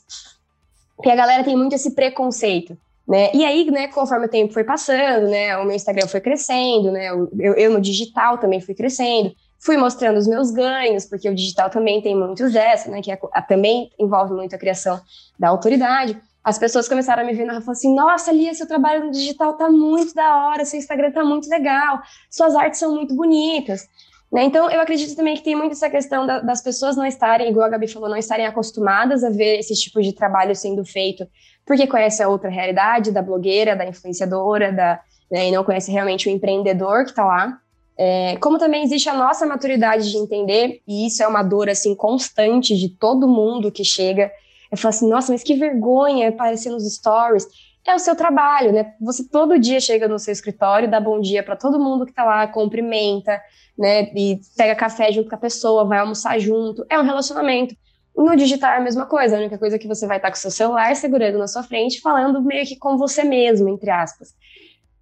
[0.96, 2.76] Porque a galera tem muito esse preconceito.
[3.10, 3.32] Né?
[3.34, 7.10] E aí, né, conforme o tempo foi passando, né, o meu Instagram foi crescendo, né,
[7.10, 11.72] eu, eu no digital também fui crescendo, fui mostrando os meus ganhos, porque o digital
[11.72, 15.02] também tem muitos dessa, né, que é, também envolve muito a criação
[15.40, 16.22] da autoridade.
[16.44, 19.54] As pessoas começaram a me ver e falaram assim: Nossa, Lia, seu trabalho no digital
[19.58, 22.00] tá muito da hora, seu Instagram tá muito legal,
[22.30, 23.88] suas artes são muito bonitas.
[24.32, 24.44] Né?
[24.44, 27.66] Então, eu acredito também que tem muito essa questão da, das pessoas não estarem, igual
[27.66, 31.28] a Gabi falou, não estarem acostumadas a ver esse tipo de trabalho sendo feito,
[31.66, 35.00] porque conhece a outra realidade da blogueira, da influenciadora, da,
[35.32, 37.58] né, e não conhece realmente o empreendedor que está lá.
[37.98, 41.96] É, como também existe a nossa maturidade de entender, e isso é uma dor assim
[41.96, 44.32] constante de todo mundo que chega,
[44.72, 47.48] é falar assim, nossa, mas que vergonha aparecer nos stories.
[47.88, 48.94] É o seu trabalho, né?
[49.02, 52.24] Você todo dia chega no seu escritório, dá bom dia para todo mundo que está
[52.24, 53.42] lá, cumprimenta,
[53.78, 54.12] né?
[54.14, 56.86] E pega café junto com a pessoa, vai almoçar junto.
[56.90, 57.76] É um relacionamento.
[58.16, 60.36] No digital é a mesma coisa, a única coisa é que você vai estar com
[60.36, 64.36] o seu celular segurando na sua frente, falando meio que com você mesmo, entre aspas.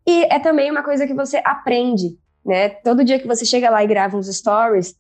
[0.06, 2.70] E é também uma coisa que você aprende, né?
[2.70, 4.96] Todo dia que você chega lá e grava uns stories,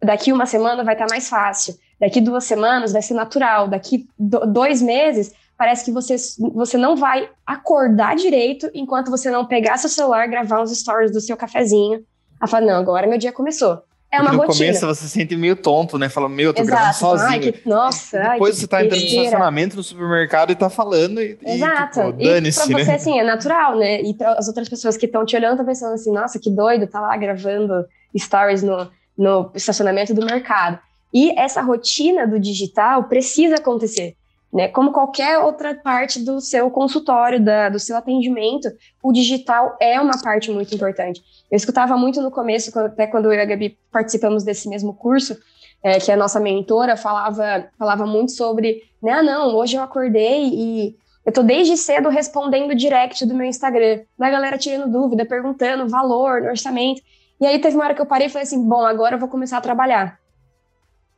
[0.00, 4.06] daqui uma semana vai estar tá mais fácil, daqui duas semanas vai ser natural, daqui
[4.18, 6.16] do, dois meses parece que você,
[6.54, 11.20] você não vai acordar direito enquanto você não pegar seu celular, gravar uns stories do
[11.20, 12.04] seu cafezinho.
[12.40, 13.82] A falar, não, agora meu dia começou.
[14.14, 14.66] É uma no rotina.
[14.66, 16.08] começo você se sente meio tonto, né?
[16.08, 16.76] Fala, meu, eu tô Exato.
[16.76, 17.30] gravando sozinho.
[17.30, 21.20] Ai, que, nossa, Depois ai, você tá entrando no estacionamento no supermercado e tá falando
[21.20, 22.00] e, Exato.
[22.00, 22.84] e tipo, dane-se, pra né?
[22.84, 24.02] você, assim, é natural, né?
[24.02, 26.86] E para as outras pessoas que estão te olhando, estão pensando assim, nossa, que doido,
[26.86, 27.84] tá lá gravando
[28.16, 28.88] stories no,
[29.18, 30.78] no estacionamento do mercado.
[31.12, 34.16] E essa rotina do digital precisa acontecer.
[34.54, 34.68] Né?
[34.68, 38.68] Como qualquer outra parte do seu consultório, da, do seu atendimento,
[39.02, 41.20] o digital é uma parte muito importante.
[41.50, 45.36] Eu escutava muito no começo, até quando eu e a Gabi participamos desse mesmo curso,
[45.82, 50.44] é, que a nossa mentora falava, falava muito sobre, né, ah, não, hoje eu acordei
[50.44, 50.96] e
[51.26, 56.42] eu tô desde cedo respondendo direct do meu Instagram, da galera tirando dúvida, perguntando valor,
[56.42, 57.02] orçamento.
[57.40, 59.28] E aí teve uma hora que eu parei e falei assim, bom, agora eu vou
[59.28, 60.18] começar a trabalhar.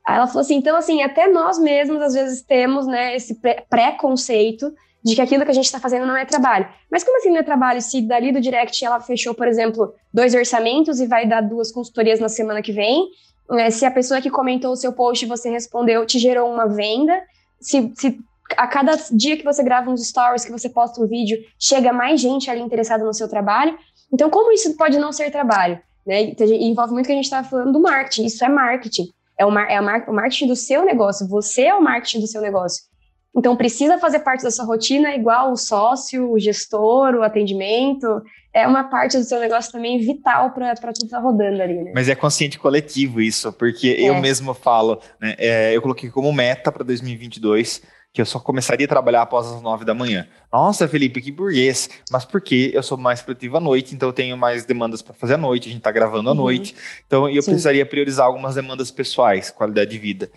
[0.09, 4.72] Ela falou assim, então assim, até nós mesmos às vezes temos, né, esse preconceito
[5.04, 6.68] de que aquilo que a gente está fazendo não é trabalho.
[6.90, 10.34] Mas como assim não é trabalho se dali do direct ela fechou, por exemplo, dois
[10.34, 13.09] orçamentos e vai dar duas consultorias na semana que vem?
[13.52, 16.66] É, se a pessoa que comentou o seu post e você respondeu te gerou uma
[16.66, 17.22] venda?
[17.61, 18.18] Se, se
[18.57, 22.20] a cada dia que você grava uns stories, que você posta um vídeo, chega mais
[22.20, 23.78] gente ali interessada no seu trabalho?
[24.12, 25.80] Então, como isso pode não ser trabalho?
[26.04, 26.34] Né?
[26.38, 28.24] Envolve muito o que a gente estava falando do marketing.
[28.24, 29.09] Isso é marketing.
[29.39, 31.28] É, o, mar, é mar, o marketing do seu negócio.
[31.28, 32.84] Você é o marketing do seu negócio.
[33.37, 38.22] Então, precisa fazer parte da sua rotina, igual o sócio, o gestor, o atendimento.
[38.53, 41.93] É uma parte do seu negócio também vital para tudo estar tá rodando ali, né?
[41.95, 44.09] Mas é consciente coletivo isso, porque é.
[44.09, 47.82] eu mesmo falo, né, é, eu coloquei como meta para 2022
[48.17, 50.27] que eu só começaria a trabalhar após as nove da manhã.
[50.51, 51.91] Nossa, Felipe, que burguês.
[52.11, 52.71] Mas por quê?
[52.73, 55.69] Eu sou mais produtivo à noite, então eu tenho mais demandas para fazer à noite,
[55.69, 56.39] a gente está gravando à uhum.
[56.39, 56.75] noite.
[57.07, 57.51] Então eu Sim.
[57.51, 60.31] precisaria priorizar algumas demandas pessoais, qualidade de vida.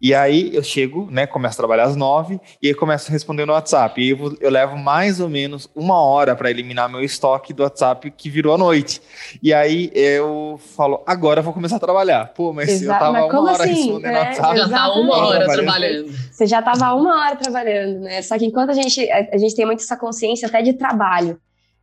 [0.00, 3.46] E aí eu chego, né, começo a trabalhar às nove, e aí começo a responder
[3.46, 4.00] no WhatsApp.
[4.00, 8.10] E eu, eu levo mais ou menos uma hora para eliminar meu estoque do WhatsApp
[8.10, 9.00] que virou à noite.
[9.42, 12.32] E aí eu falo, agora eu vou começar a trabalhar.
[12.34, 14.20] Pô, mas Exato, eu tava mas uma hora assim, respondendo né?
[14.20, 14.56] WhatsApp.
[14.58, 16.12] Já tá uma hora trabalhando.
[16.30, 18.22] Você já tava uma hora trabalhando, né?
[18.22, 21.38] Só que enquanto a gente, a, a gente tem muito essa consciência até de trabalho,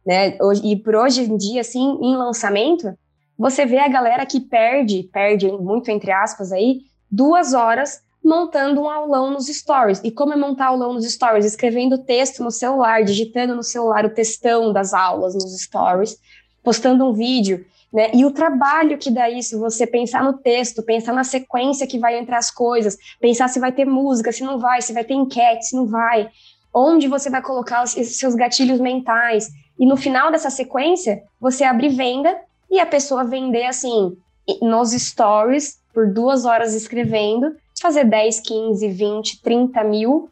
[0.05, 0.37] né?
[0.41, 2.93] Hoje, e por hoje em dia, assim, em lançamento,
[3.37, 6.81] você vê a galera que perde, perde muito entre aspas aí,
[7.11, 9.99] duas horas montando um aulão nos stories.
[10.03, 11.45] E como é montar aulão nos stories?
[11.45, 16.17] Escrevendo texto no celular, digitando no celular o textão das aulas nos stories,
[16.63, 17.65] postando um vídeo.
[17.91, 18.11] Né?
[18.13, 22.17] E o trabalho que dá isso, você pensar no texto, pensar na sequência que vai
[22.17, 25.65] entre as coisas, pensar se vai ter música, se não vai, se vai ter enquete,
[25.65, 26.29] se não vai,
[26.73, 29.49] onde você vai colocar os seus gatilhos mentais.
[29.77, 32.37] E no final dessa sequência, você abrir venda
[32.69, 34.15] e a pessoa vender assim,
[34.61, 40.29] nos stories, por duas horas escrevendo, fazer 10, 15, 20, 30 mil.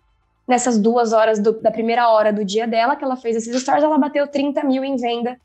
[0.47, 3.83] Nessas duas horas do, da primeira hora do dia dela, que ela fez esses stories,
[3.83, 5.37] ela bateu 30 mil em venda.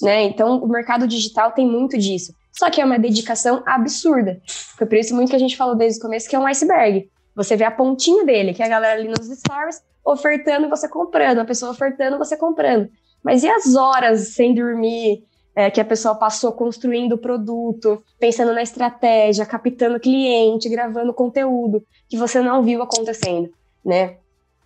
[0.00, 0.22] Né?
[0.22, 2.32] Então, o mercado digital tem muito disso.
[2.52, 4.40] Só que é uma dedicação absurda.
[4.76, 7.10] Foi por isso muito que a gente falou desde o começo que é um iceberg.
[7.34, 10.88] Você vê a pontinha dele, que é a galera ali nos stories ofertando e você
[10.88, 12.88] comprando, a pessoa ofertando você comprando.
[13.22, 15.24] Mas e as horas sem dormir,
[15.54, 21.84] é, que a pessoa passou construindo o produto, pensando na estratégia, captando cliente, gravando conteúdo
[22.08, 23.50] que você não viu acontecendo,
[23.84, 24.16] né?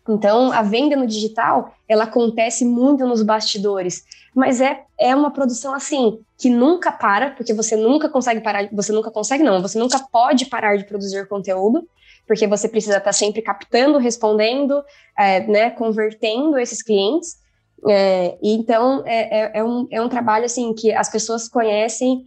[0.08, 5.74] Então, a venda no digital, ela acontece muito nos bastidores, mas é, é uma produção
[5.74, 9.98] assim, que nunca para, porque você nunca consegue parar, você nunca consegue não, você nunca
[10.12, 11.88] pode parar de produzir conteúdo,
[12.26, 14.82] porque você precisa estar sempre captando, respondendo,
[15.18, 17.38] é, né, convertendo esses clientes,
[17.88, 22.26] é, então, é, é, é, um, é um trabalho, assim, que as pessoas conhecem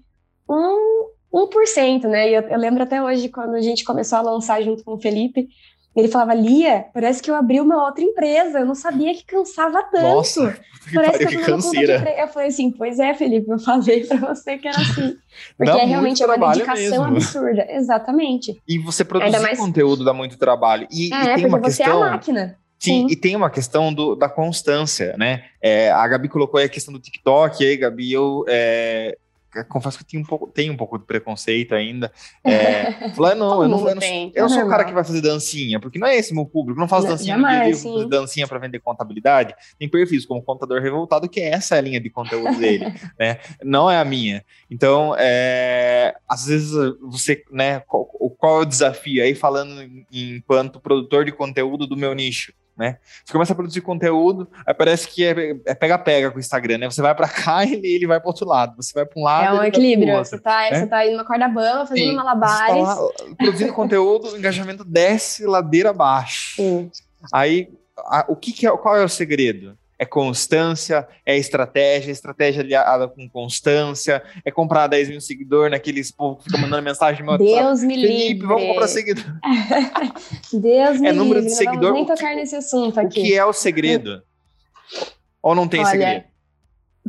[0.50, 2.30] um, 1%, né?
[2.30, 5.00] E eu, eu lembro até hoje, quando a gente começou a lançar junto com o
[5.00, 5.50] Felipe,
[5.95, 9.84] ele falava, Lia, parece que eu abri uma outra empresa, eu não sabia que cansava
[9.84, 10.04] tanto.
[10.04, 12.16] Nossa, que parece que, que canseira.
[12.18, 15.18] Eu falei assim, pois é, Felipe, eu falei para você que era assim.
[15.58, 17.04] Porque é realmente uma dedicação mesmo.
[17.06, 17.68] absurda.
[17.70, 18.62] Exatamente.
[18.68, 19.58] E você produzir mais...
[19.58, 20.88] conteúdo dá muito trabalho.
[20.91, 22.04] E, é, e tem uma você questão...
[22.04, 22.58] é a máquina.
[22.80, 25.43] Sim, Sim, e tem uma questão do, da constância, né?
[25.61, 29.17] É, a Gabi colocou aí a questão do TikTok, aí, Gabi, eu é,
[29.67, 32.11] confesso que tenho um pouco, tenho um pouco de preconceito ainda.
[32.43, 35.21] É, falar, não, eu não, eu não, eu não sou o cara que vai fazer
[35.21, 38.09] dancinha, porque não é esse meu público, não faço não, dancinha jamais, no dia fazer
[38.09, 39.55] dancinha para vender contabilidade.
[39.77, 42.86] Tem perfis como Contador Revoltado, que é essa a linha de conteúdo dele,
[43.19, 43.39] né?
[43.63, 44.45] Não é a minha.
[44.69, 46.71] Então, é, às vezes
[47.01, 52.13] você, né, qual, qual é o desafio aí falando enquanto produtor de conteúdo do meu
[52.13, 52.53] nicho?
[52.80, 52.97] Né?
[53.25, 56.89] Você começa a produzir conteúdo, aí parece que é, é pega-pega com o Instagram, né?
[56.89, 58.73] Você vai para cá e ele, ele vai para outro lado.
[58.77, 59.57] Você vai para um lado.
[59.57, 60.15] É um equilíbrio.
[60.15, 60.80] Outro, você, tá, né?
[60.80, 62.15] você tá indo numa corda bamba, fazendo Sim.
[62.15, 62.88] malabares.
[62.88, 66.55] Tá lá, produzindo conteúdo, o engajamento desce ladeira abaixo.
[66.55, 66.89] Sim.
[67.34, 69.77] Aí, a, o que, que é, qual é o segredo?
[70.00, 76.38] É constância, é estratégia, estratégia aliada com constância, é comprar 10 mil seguidores naqueles povo
[76.38, 78.47] que fica mandando mensagem no Deus me Felipe, livre.
[78.47, 79.26] vamos comprar seguidor.
[80.54, 81.91] Deus me é número livre, de seguidor.
[81.91, 83.20] nem tocar nesse assunto aqui.
[83.20, 84.24] O que é o segredo?
[85.41, 86.24] Ou não tem Olha, segredo?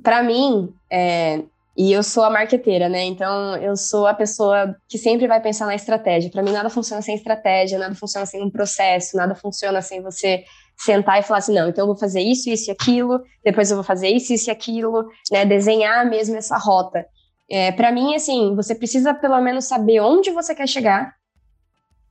[0.02, 1.44] Para mim, é,
[1.76, 3.04] e eu sou a marqueteira, né?
[3.04, 6.30] Então eu sou a pessoa que sempre vai pensar na estratégia.
[6.30, 10.44] Para mim nada funciona sem estratégia, nada funciona sem um processo, nada funciona sem você
[10.80, 13.76] sentar e falar assim, não, então eu vou fazer isso, isso e aquilo, depois eu
[13.76, 15.44] vou fazer isso, isso e aquilo, né?
[15.44, 17.04] Desenhar mesmo essa rota.
[17.50, 21.12] É, para mim, assim, você precisa pelo menos saber onde você quer chegar,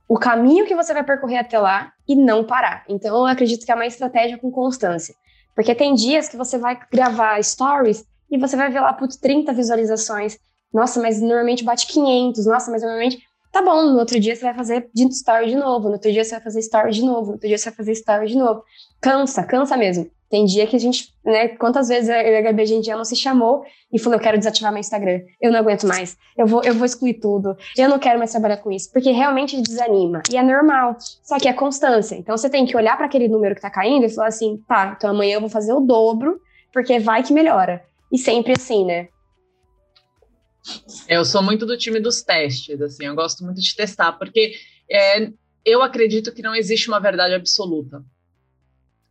[0.08, 2.84] o caminho que você vai percorrer até lá e não parar.
[2.88, 5.14] Então, eu acredito que é uma estratégia com constância.
[5.54, 9.52] Porque tem dias que você vai gravar stories e você vai ver lá, putz, 30
[9.52, 10.38] visualizações.
[10.72, 12.46] Nossa, mas normalmente bate 500.
[12.46, 15.94] Nossa, mas normalmente Tá bom, no outro dia você vai fazer story de novo, no
[15.94, 18.28] outro dia você vai fazer story de novo, no outro dia você vai fazer story
[18.28, 18.62] de novo.
[19.00, 20.08] Cansa, cansa mesmo.
[20.30, 22.96] Tem dia que a gente, né, quantas vezes eu e a Gabi a gente já
[22.96, 26.46] não se chamou e falou, eu quero desativar meu Instagram, eu não aguento mais, eu
[26.46, 30.22] vou, eu vou excluir tudo, eu não quero mais trabalhar com isso, porque realmente desanima,
[30.30, 32.14] e é normal, só que é constância.
[32.14, 34.94] Então você tem que olhar para aquele número que tá caindo e falar assim, tá,
[34.96, 36.40] então amanhã eu vou fazer o dobro,
[36.72, 37.82] porque vai que melhora.
[38.12, 39.08] E sempre assim, né?
[41.08, 44.54] Eu sou muito do time dos testes, assim, eu gosto muito de testar, porque
[44.90, 45.30] é,
[45.64, 48.04] eu acredito que não existe uma verdade absoluta.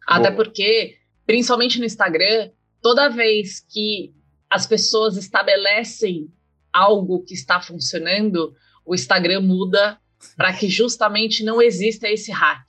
[0.08, 4.14] Até porque, principalmente no Instagram, toda vez que
[4.50, 6.32] as pessoas estabelecem
[6.74, 10.00] algo que está funcionando, o Instagram muda
[10.36, 12.68] para que justamente não exista esse hack,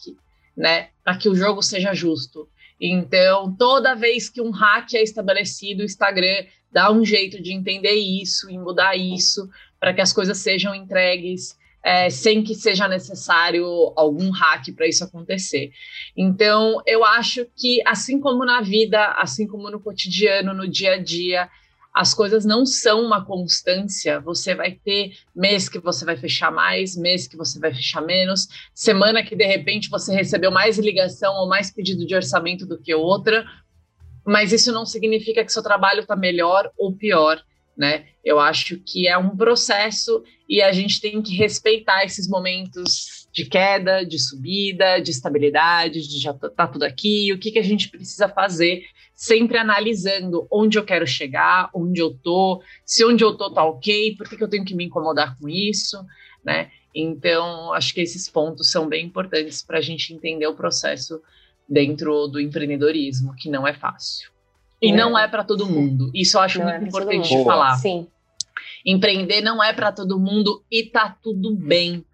[0.56, 0.90] né?
[1.02, 2.48] Para que o jogo seja justo.
[2.80, 7.94] Então, toda vez que um hack é estabelecido, o Instagram dar um jeito de entender
[7.94, 9.48] isso e mudar isso
[9.78, 13.64] para que as coisas sejam entregues é, sem que seja necessário
[13.96, 15.72] algum hack para isso acontecer.
[16.16, 20.98] Então, eu acho que, assim como na vida, assim como no cotidiano, no dia a
[20.98, 21.48] dia,
[21.92, 24.20] as coisas não são uma constância.
[24.20, 28.48] Você vai ter mês que você vai fechar mais, mês que você vai fechar menos,
[28.74, 32.94] semana que de repente você recebeu mais ligação ou mais pedido de orçamento do que
[32.94, 33.44] outra,
[34.26, 37.42] mas isso não significa que seu trabalho está melhor ou pior,
[37.76, 38.06] né?
[38.24, 43.44] Eu acho que é um processo e a gente tem que respeitar esses momentos de
[43.44, 47.88] queda, de subida, de estabilidade, de já tá tudo aqui, o que, que a gente
[47.88, 53.50] precisa fazer, sempre analisando onde eu quero chegar, onde eu tô, se onde eu tô
[53.50, 56.04] tá ok, por que, que eu tenho que me incomodar com isso,
[56.44, 56.70] né?
[56.94, 61.22] Então, acho que esses pontos são bem importantes para a gente entender o processo
[61.70, 64.30] dentro do empreendedorismo, que não é fácil.
[64.82, 64.96] E é.
[64.96, 66.10] não é para todo mundo.
[66.12, 67.76] Isso eu acho não muito é importante de falar.
[67.76, 68.08] Sim.
[68.84, 72.04] Empreender não é para todo mundo e tá tudo bem.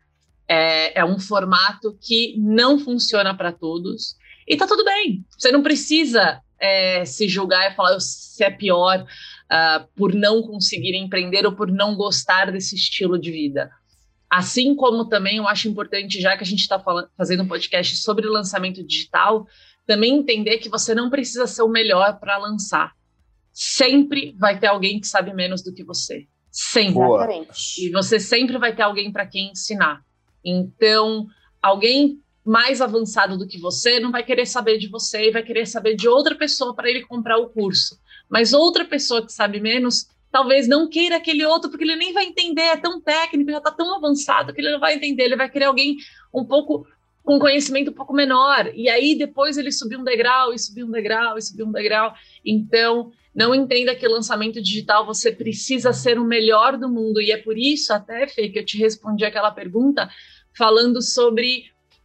[0.48, 5.24] É, é um formato que não funciona para todos e tá tudo bem.
[5.36, 10.96] Você não precisa é, se julgar e falar se é pior uh, por não conseguir
[10.96, 13.70] empreender ou por não gostar desse estilo de vida.
[14.36, 16.78] Assim como também eu acho importante, já que a gente está
[17.16, 19.46] fazendo um podcast sobre lançamento digital,
[19.86, 22.92] também entender que você não precisa ser o melhor para lançar.
[23.50, 26.26] Sempre vai ter alguém que sabe menos do que você.
[26.50, 27.02] Sempre.
[27.02, 27.86] Exatamente.
[27.86, 30.02] E você sempre vai ter alguém para quem ensinar.
[30.44, 31.26] Então,
[31.62, 35.64] alguém mais avançado do que você não vai querer saber de você e vai querer
[35.64, 37.98] saber de outra pessoa para ele comprar o curso.
[38.28, 42.24] Mas outra pessoa que sabe menos talvez não queira aquele outro, porque ele nem vai
[42.24, 45.48] entender, é tão técnico, já está tão avançado que ele não vai entender, ele vai
[45.48, 45.96] querer alguém
[46.32, 46.86] um pouco
[47.22, 50.90] com conhecimento um pouco menor, e aí depois ele subiu um degrau, e subiu um
[50.90, 52.14] degrau, e subiu um degrau.
[52.44, 57.36] Então, não entenda que lançamento digital você precisa ser o melhor do mundo, e é
[57.36, 60.08] por isso até, Fê, que eu te respondi aquela pergunta
[60.56, 61.64] falando sobre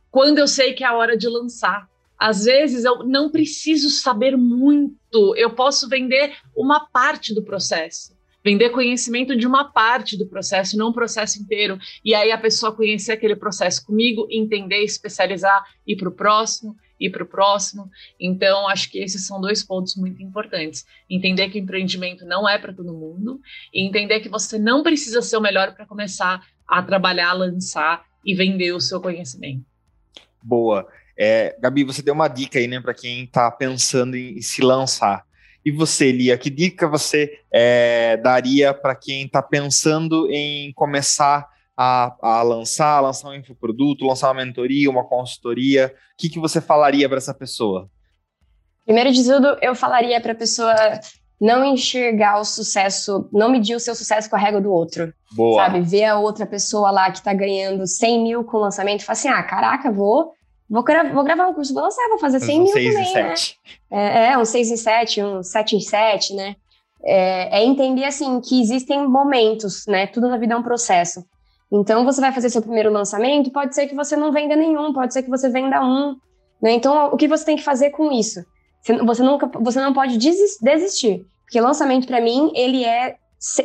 [0.09, 1.87] quando eu sei que é a hora de lançar.
[2.21, 8.15] Às vezes eu não preciso saber muito, eu posso vender uma parte do processo.
[8.45, 11.79] Vender conhecimento de uma parte do processo, não o processo inteiro.
[12.05, 17.09] E aí a pessoa conhecer aquele processo comigo, entender, especializar, ir para o próximo, ir
[17.09, 17.89] para o próximo.
[18.19, 20.85] Então, acho que esses são dois pontos muito importantes.
[21.09, 23.41] Entender que o empreendimento não é para todo mundo
[23.73, 28.35] e entender que você não precisa ser o melhor para começar a trabalhar, lançar e
[28.35, 29.65] vender o seu conhecimento.
[30.43, 30.87] Boa.
[31.17, 34.61] É, Gabi, você deu uma dica aí, né, para quem está pensando em, em, se
[34.61, 35.23] lançar.
[35.63, 41.47] E você, Lia, que dica você é, daria para quem está pensando em começar
[41.77, 45.93] a, a, lançar, lançar um infoproduto, lançar uma mentoria, uma consultoria?
[46.13, 47.89] O que, que você falaria para essa pessoa?
[48.85, 50.75] Primeiro de tudo, eu falaria para a pessoa
[51.41, 55.11] não enxergar o sucesso, não medir o seu sucesso com a régua do outro.
[55.31, 55.63] Boa.
[55.63, 55.81] Sabe?
[55.81, 59.13] Ver a outra pessoa lá que está ganhando 100 mil com o lançamento e falar
[59.13, 60.33] assim: ah, caraca, vou.
[60.71, 63.13] Vou, gra vou gravar um curso, vou lançar, vou fazer 100 um mil 6 também,
[63.13, 63.33] né?
[63.91, 66.55] É, é, um 6 em 7, um 7 em 7, né?
[67.03, 70.07] É, é, entender, assim, que existem momentos, né?
[70.07, 71.25] Tudo na vida é um processo.
[71.69, 75.11] Então, você vai fazer seu primeiro lançamento, pode ser que você não venda nenhum, pode
[75.13, 76.15] ser que você venda um,
[76.61, 76.71] né?
[76.71, 78.39] Então, o que você tem que fazer com isso?
[78.81, 83.17] Você, nunca, você não pode desistir, porque lançamento para mim ele é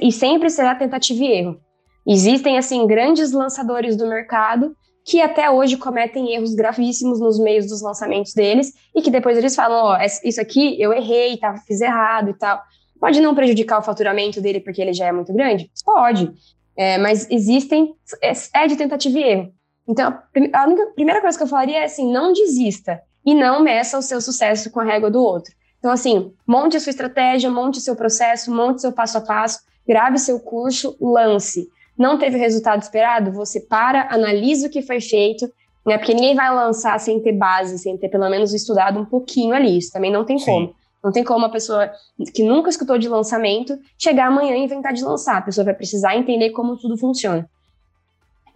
[0.02, 1.60] e sempre será tentativa e erro.
[2.06, 4.74] Existem assim grandes lançadores do mercado
[5.06, 9.54] que até hoje cometem erros gravíssimos nos meios dos lançamentos deles e que depois eles
[9.54, 12.60] falam, ó, oh, isso aqui eu errei, tá, fiz errado e tal.
[12.98, 15.70] Pode não prejudicar o faturamento dele porque ele já é muito grande?
[15.84, 16.32] Pode.
[16.76, 19.52] É, mas existem, é, é, de tentativa e erro.
[19.88, 20.18] Então,
[20.52, 24.02] a única, primeira coisa que eu falaria é assim, não desista e não meça o
[24.02, 25.54] seu sucesso com a régua do outro.
[25.78, 29.20] Então, assim, monte a sua estratégia, monte o seu processo, monte o seu passo a
[29.20, 31.68] passo, grave seu curso, lance.
[31.98, 33.32] Não teve o resultado esperado?
[33.32, 35.50] Você para, analisa o que foi feito,
[35.84, 35.96] né?
[35.96, 39.78] Porque ninguém vai lançar sem ter base, sem ter pelo menos estudado um pouquinho ali.
[39.78, 40.44] Isso também não tem Sim.
[40.44, 40.74] como.
[41.02, 41.90] Não tem como uma pessoa
[42.34, 45.36] que nunca escutou de lançamento chegar amanhã e inventar de lançar.
[45.36, 47.48] A pessoa vai precisar entender como tudo funciona.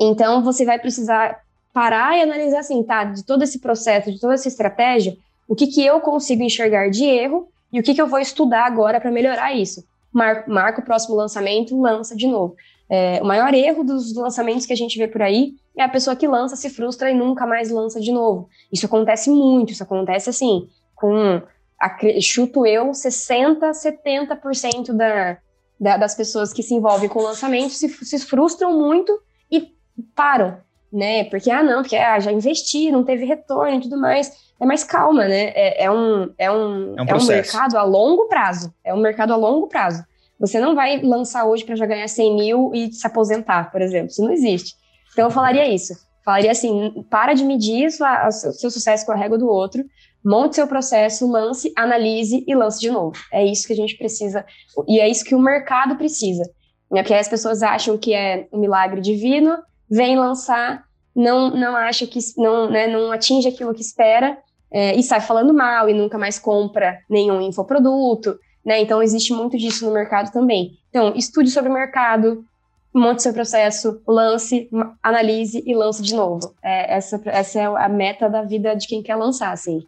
[0.00, 4.34] Então, você vai precisar parar e analisar assim, tá, de todo esse processo, de toda
[4.34, 5.16] essa estratégia,
[5.46, 8.64] o que, que eu consigo enxergar de erro e o que, que eu vou estudar
[8.64, 9.84] agora para melhorar isso.
[10.12, 12.56] Mar marca o próximo lançamento, lança de novo.
[12.90, 16.16] É, o maior erro dos lançamentos que a gente vê por aí é a pessoa
[16.16, 18.48] que lança, se frustra e nunca mais lança de novo.
[18.72, 21.40] Isso acontece muito, isso acontece assim, com,
[21.80, 25.38] a, chuto eu, 60%, 70% da,
[25.78, 29.16] da, das pessoas que se envolvem com lançamento se, se frustram muito
[29.50, 29.72] e
[30.14, 30.58] param
[30.92, 31.24] né?
[31.24, 34.50] Porque, ah, não, porque ah, já investi, não teve retorno e tudo mais.
[34.58, 35.52] É mais calma, né?
[35.54, 38.74] É, é um, é, um, é, um, é um mercado a longo prazo.
[38.84, 40.04] É um mercado a longo prazo.
[40.40, 44.08] Você não vai lançar hoje para já ganhar 100 mil e se aposentar, por exemplo.
[44.08, 44.74] Isso não existe.
[45.12, 45.92] Então, eu falaria isso.
[46.24, 49.84] Falaria assim, para de medir o seu sucesso com a régua do outro,
[50.24, 53.16] monte seu processo, lance, analise e lance de novo.
[53.32, 54.44] É isso que a gente precisa,
[54.86, 56.42] e é isso que o mercado precisa.
[56.90, 57.02] Né?
[57.02, 59.56] Porque as pessoas acham que é um milagre divino,
[59.90, 60.84] vem lançar,
[61.16, 64.38] não, não acha que não, né, não atinge aquilo que espera
[64.72, 68.80] é, e sai falando mal e nunca mais compra nenhum infoproduto, né?
[68.80, 70.78] Então existe muito disso no mercado também.
[70.88, 72.44] Então, estude sobre o mercado,
[72.92, 74.68] monte seu processo, lance,
[75.02, 76.54] analise e lance de novo.
[76.62, 79.86] É, essa, essa é a meta da vida de quem quer lançar, assim.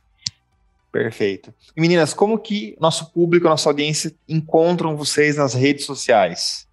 [0.93, 1.53] Perfeito.
[1.77, 6.69] E meninas, como que nosso público, nossa audiência encontram vocês nas redes sociais?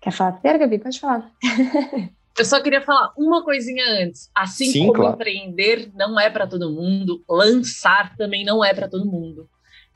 [0.00, 0.78] Quer falar primeiro, Gabi?
[0.78, 1.30] Pode falar.
[2.38, 4.30] Eu só queria falar uma coisinha antes.
[4.34, 5.14] Assim Sim, como claro.
[5.14, 9.48] empreender não é para todo mundo, lançar também não é para todo mundo,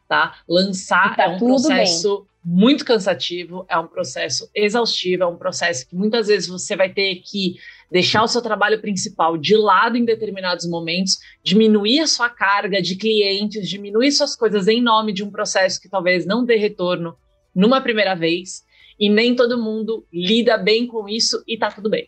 [0.08, 0.36] tá?
[0.48, 2.26] Lançar tá é um processo bem.
[2.44, 7.16] muito cansativo, é um processo exaustivo, é um processo que muitas vezes você vai ter
[7.16, 7.56] que
[7.90, 12.96] deixar o seu trabalho principal de lado em determinados momentos, diminuir a sua carga de
[12.96, 17.16] clientes, diminuir suas coisas em nome de um processo que talvez não dê retorno
[17.54, 18.64] numa primeira vez
[18.98, 22.06] e nem todo mundo lida bem com isso e tá tudo bem.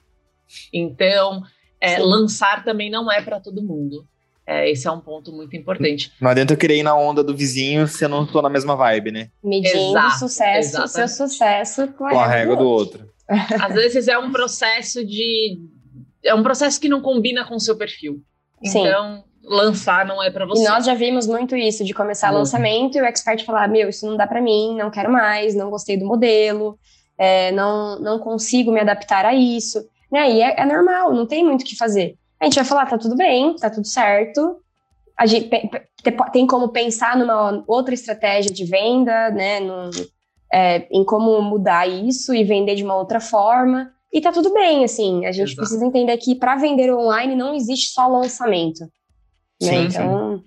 [0.72, 1.42] Então,
[1.80, 4.06] é, lançar também não é para todo mundo.
[4.50, 6.10] É, esse é um ponto muito importante.
[6.18, 8.74] Não adianta eu querer ir na onda do vizinho se eu não estou na mesma
[8.74, 9.28] vibe, né?
[9.44, 13.10] Medindo o sucesso, seu sucesso com a, com a régua do outro.
[13.28, 15.60] Às vezes é um processo de.
[16.24, 18.22] É um processo que não combina com o seu perfil.
[18.64, 18.86] Sim.
[18.86, 20.62] Então, lançar não é para você.
[20.62, 22.38] E nós já vimos muito isso, de começar uhum.
[22.38, 25.68] lançamento e o expert falar: meu, isso não dá para mim, não quero mais, não
[25.68, 26.78] gostei do modelo,
[27.18, 29.86] é, não, não consigo me adaptar a isso.
[30.10, 30.30] Né?
[30.30, 32.16] E é, é normal, não tem muito o que fazer.
[32.40, 34.60] A gente vai falar: tá tudo bem, tá tudo certo.
[35.16, 35.50] A gente
[36.32, 39.58] tem como pensar numa outra estratégia de venda, né?
[40.52, 43.92] É, em como mudar isso e vender de uma outra forma.
[44.12, 45.26] E tá tudo bem, assim.
[45.26, 45.56] A gente Exato.
[45.56, 48.80] precisa entender que para vender online não existe só lançamento.
[49.60, 49.68] Né?
[49.68, 50.44] Sim, então.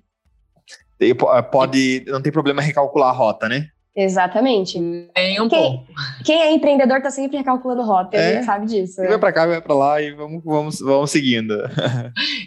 [0.99, 1.15] Sim.
[1.51, 3.67] Pode, não tem problema recalcular a rota, né?
[3.95, 4.79] Exatamente.
[4.79, 5.87] Nem um quem, pouco.
[6.23, 9.01] Quem é empreendedor tá sempre recalculando rota, é, a gente sabe disso.
[9.01, 9.09] Né?
[9.09, 11.53] Vai para cá, vai para lá e vamos, vamos, vamos seguindo.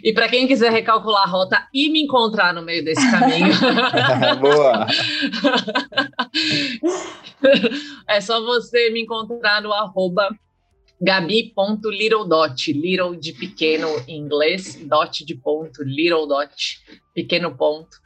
[0.03, 3.53] E para quem quiser recalcular a rota e me encontrar no meio desse caminho.
[4.41, 4.87] Boa!
[8.09, 10.29] é só você me encontrar no arroba
[11.01, 16.79] gabi.littledot, little de pequeno em inglês, dot de ponto, little dot,
[17.13, 17.97] pequeno ponto,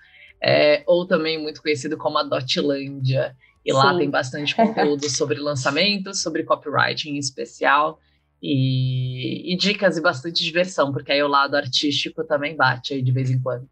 [0.42, 3.36] é, ou também muito conhecido como a Dotlândia.
[3.66, 3.78] E Sim.
[3.78, 8.00] lá tem bastante conteúdo sobre lançamentos, sobre copywriting em especial.
[8.42, 13.12] e, e, dicas e bastante diversão, porque aí o lado artístico também bate aí de
[13.12, 13.68] vez em quando.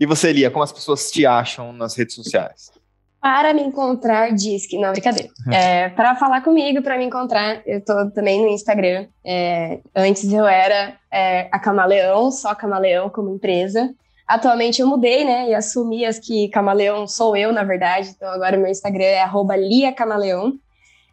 [0.00, 2.72] e você, Lia, como as pessoas te acham nas redes sociais?
[3.20, 4.78] Para me encontrar, diz que.
[4.78, 5.28] Não, brincadeira.
[5.52, 9.06] É, para falar comigo, para me encontrar, eu tô também no Instagram.
[9.22, 13.94] É, antes eu era é, a Camaleão, só Camaleão como empresa.
[14.30, 15.48] Atualmente eu mudei, né?
[15.50, 18.10] E assumi as que Camaleão sou eu, na verdade.
[18.14, 19.24] Então agora meu Instagram é
[19.56, 20.52] @lia_camaleão.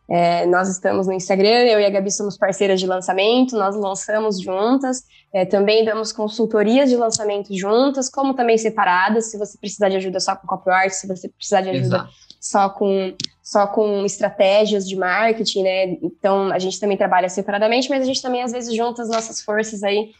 [0.08, 4.40] É, nós estamos no Instagram, eu e a Gabi somos parceiras de lançamento, nós lançamos
[4.40, 5.02] juntas,
[5.34, 10.22] é, também damos consultorias de lançamento juntas, como também separadas, se você precisar de ajuda
[10.22, 12.08] só com copyright, se você precisar de ajuda
[12.40, 13.14] só com,
[13.44, 15.86] só com estratégias de marketing, né?
[16.02, 19.42] Então a gente também trabalha separadamente, mas a gente também às vezes junta as nossas
[19.42, 20.12] forças aí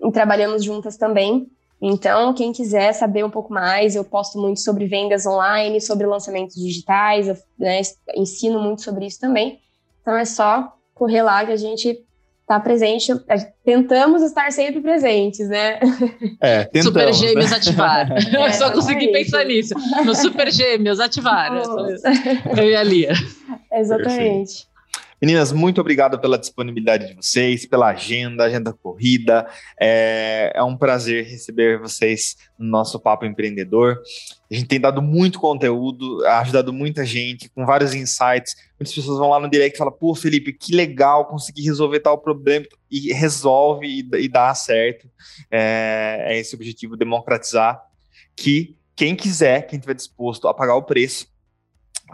[0.00, 1.46] e trabalhamos juntas também.
[1.80, 6.56] Então, quem quiser saber um pouco mais, eu posto muito sobre vendas online, sobre lançamentos
[6.56, 7.82] digitais, eu, né,
[8.14, 9.60] ensino muito sobre isso também.
[10.00, 11.98] Então, é só correr lá que a gente
[12.40, 13.12] está presente.
[13.64, 15.78] Tentamos estar sempre presentes, né?
[16.40, 17.56] É, tentamos, Super Gêmeos né?
[17.56, 18.12] ativar.
[18.12, 19.74] É, eu só consegui pensar nisso.
[20.04, 21.52] No Super Gêmeos ativar.
[22.56, 23.12] Eu e a Lia.
[23.72, 24.14] Exatamente.
[24.14, 24.75] Perfeito.
[25.20, 29.46] Meninas, muito obrigado pela disponibilidade de vocês, pela agenda, agenda corrida.
[29.80, 34.02] É, é, um prazer receber vocês no nosso Papo Empreendedor.
[34.50, 38.56] A gente tem dado muito conteúdo, ajudado muita gente, com vários insights.
[38.78, 42.18] Muitas pessoas vão lá no direct e falam: pô, Felipe, que legal, consegui resolver tal
[42.18, 42.66] problema.
[42.90, 45.08] E resolve e, e dá certo.
[45.50, 47.80] É, é esse o objetivo, democratizar.
[48.36, 51.26] Que quem quiser, quem estiver disposto a pagar o preço,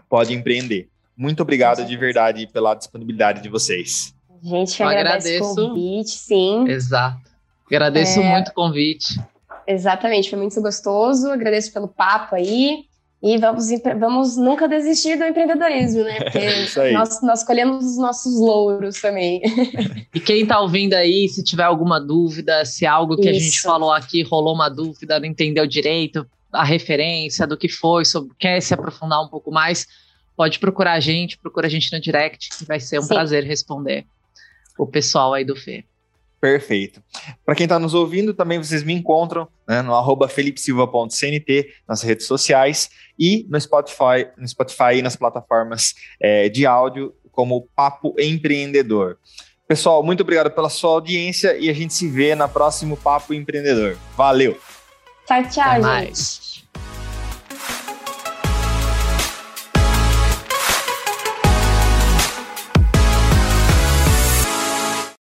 [0.08, 0.91] pode empreender.
[1.16, 4.14] Muito obrigado de verdade pela disponibilidade de vocês.
[4.42, 6.68] Gente, eu agradeço o convite, sim.
[6.68, 7.30] Exato.
[7.66, 8.30] Agradeço é...
[8.30, 9.20] muito o convite.
[9.66, 11.30] Exatamente, foi muito gostoso.
[11.30, 12.84] Agradeço pelo papo aí.
[13.22, 13.66] E vamos,
[14.00, 16.18] vamos nunca desistir do empreendedorismo, né?
[16.24, 16.40] Porque
[16.92, 19.40] nós, nós colhemos os nossos louros também.
[20.12, 23.30] E quem está ouvindo aí, se tiver alguma dúvida, se algo que Isso.
[23.30, 28.04] a gente falou aqui rolou uma dúvida, não entendeu direito, a referência do que foi,
[28.04, 29.86] sobre, quer se aprofundar um pouco mais,
[30.36, 33.08] pode procurar a gente, procura a gente no direct, que vai ser um Sim.
[33.08, 34.06] prazer responder
[34.78, 35.84] o pessoal aí do Fê.
[36.40, 37.00] Perfeito.
[37.46, 42.26] Para quem está nos ouvindo, também vocês me encontram né, no arroba felipesilva.cnt, nas redes
[42.26, 49.18] sociais e no Spotify, no Spotify e nas plataformas é, de áudio como Papo Empreendedor.
[49.68, 53.96] Pessoal, muito obrigado pela sua audiência e a gente se vê na próximo Papo Empreendedor.
[54.16, 54.58] Valeu!
[55.26, 55.82] Tchau, tchau, Até gente.
[55.82, 56.41] Mais.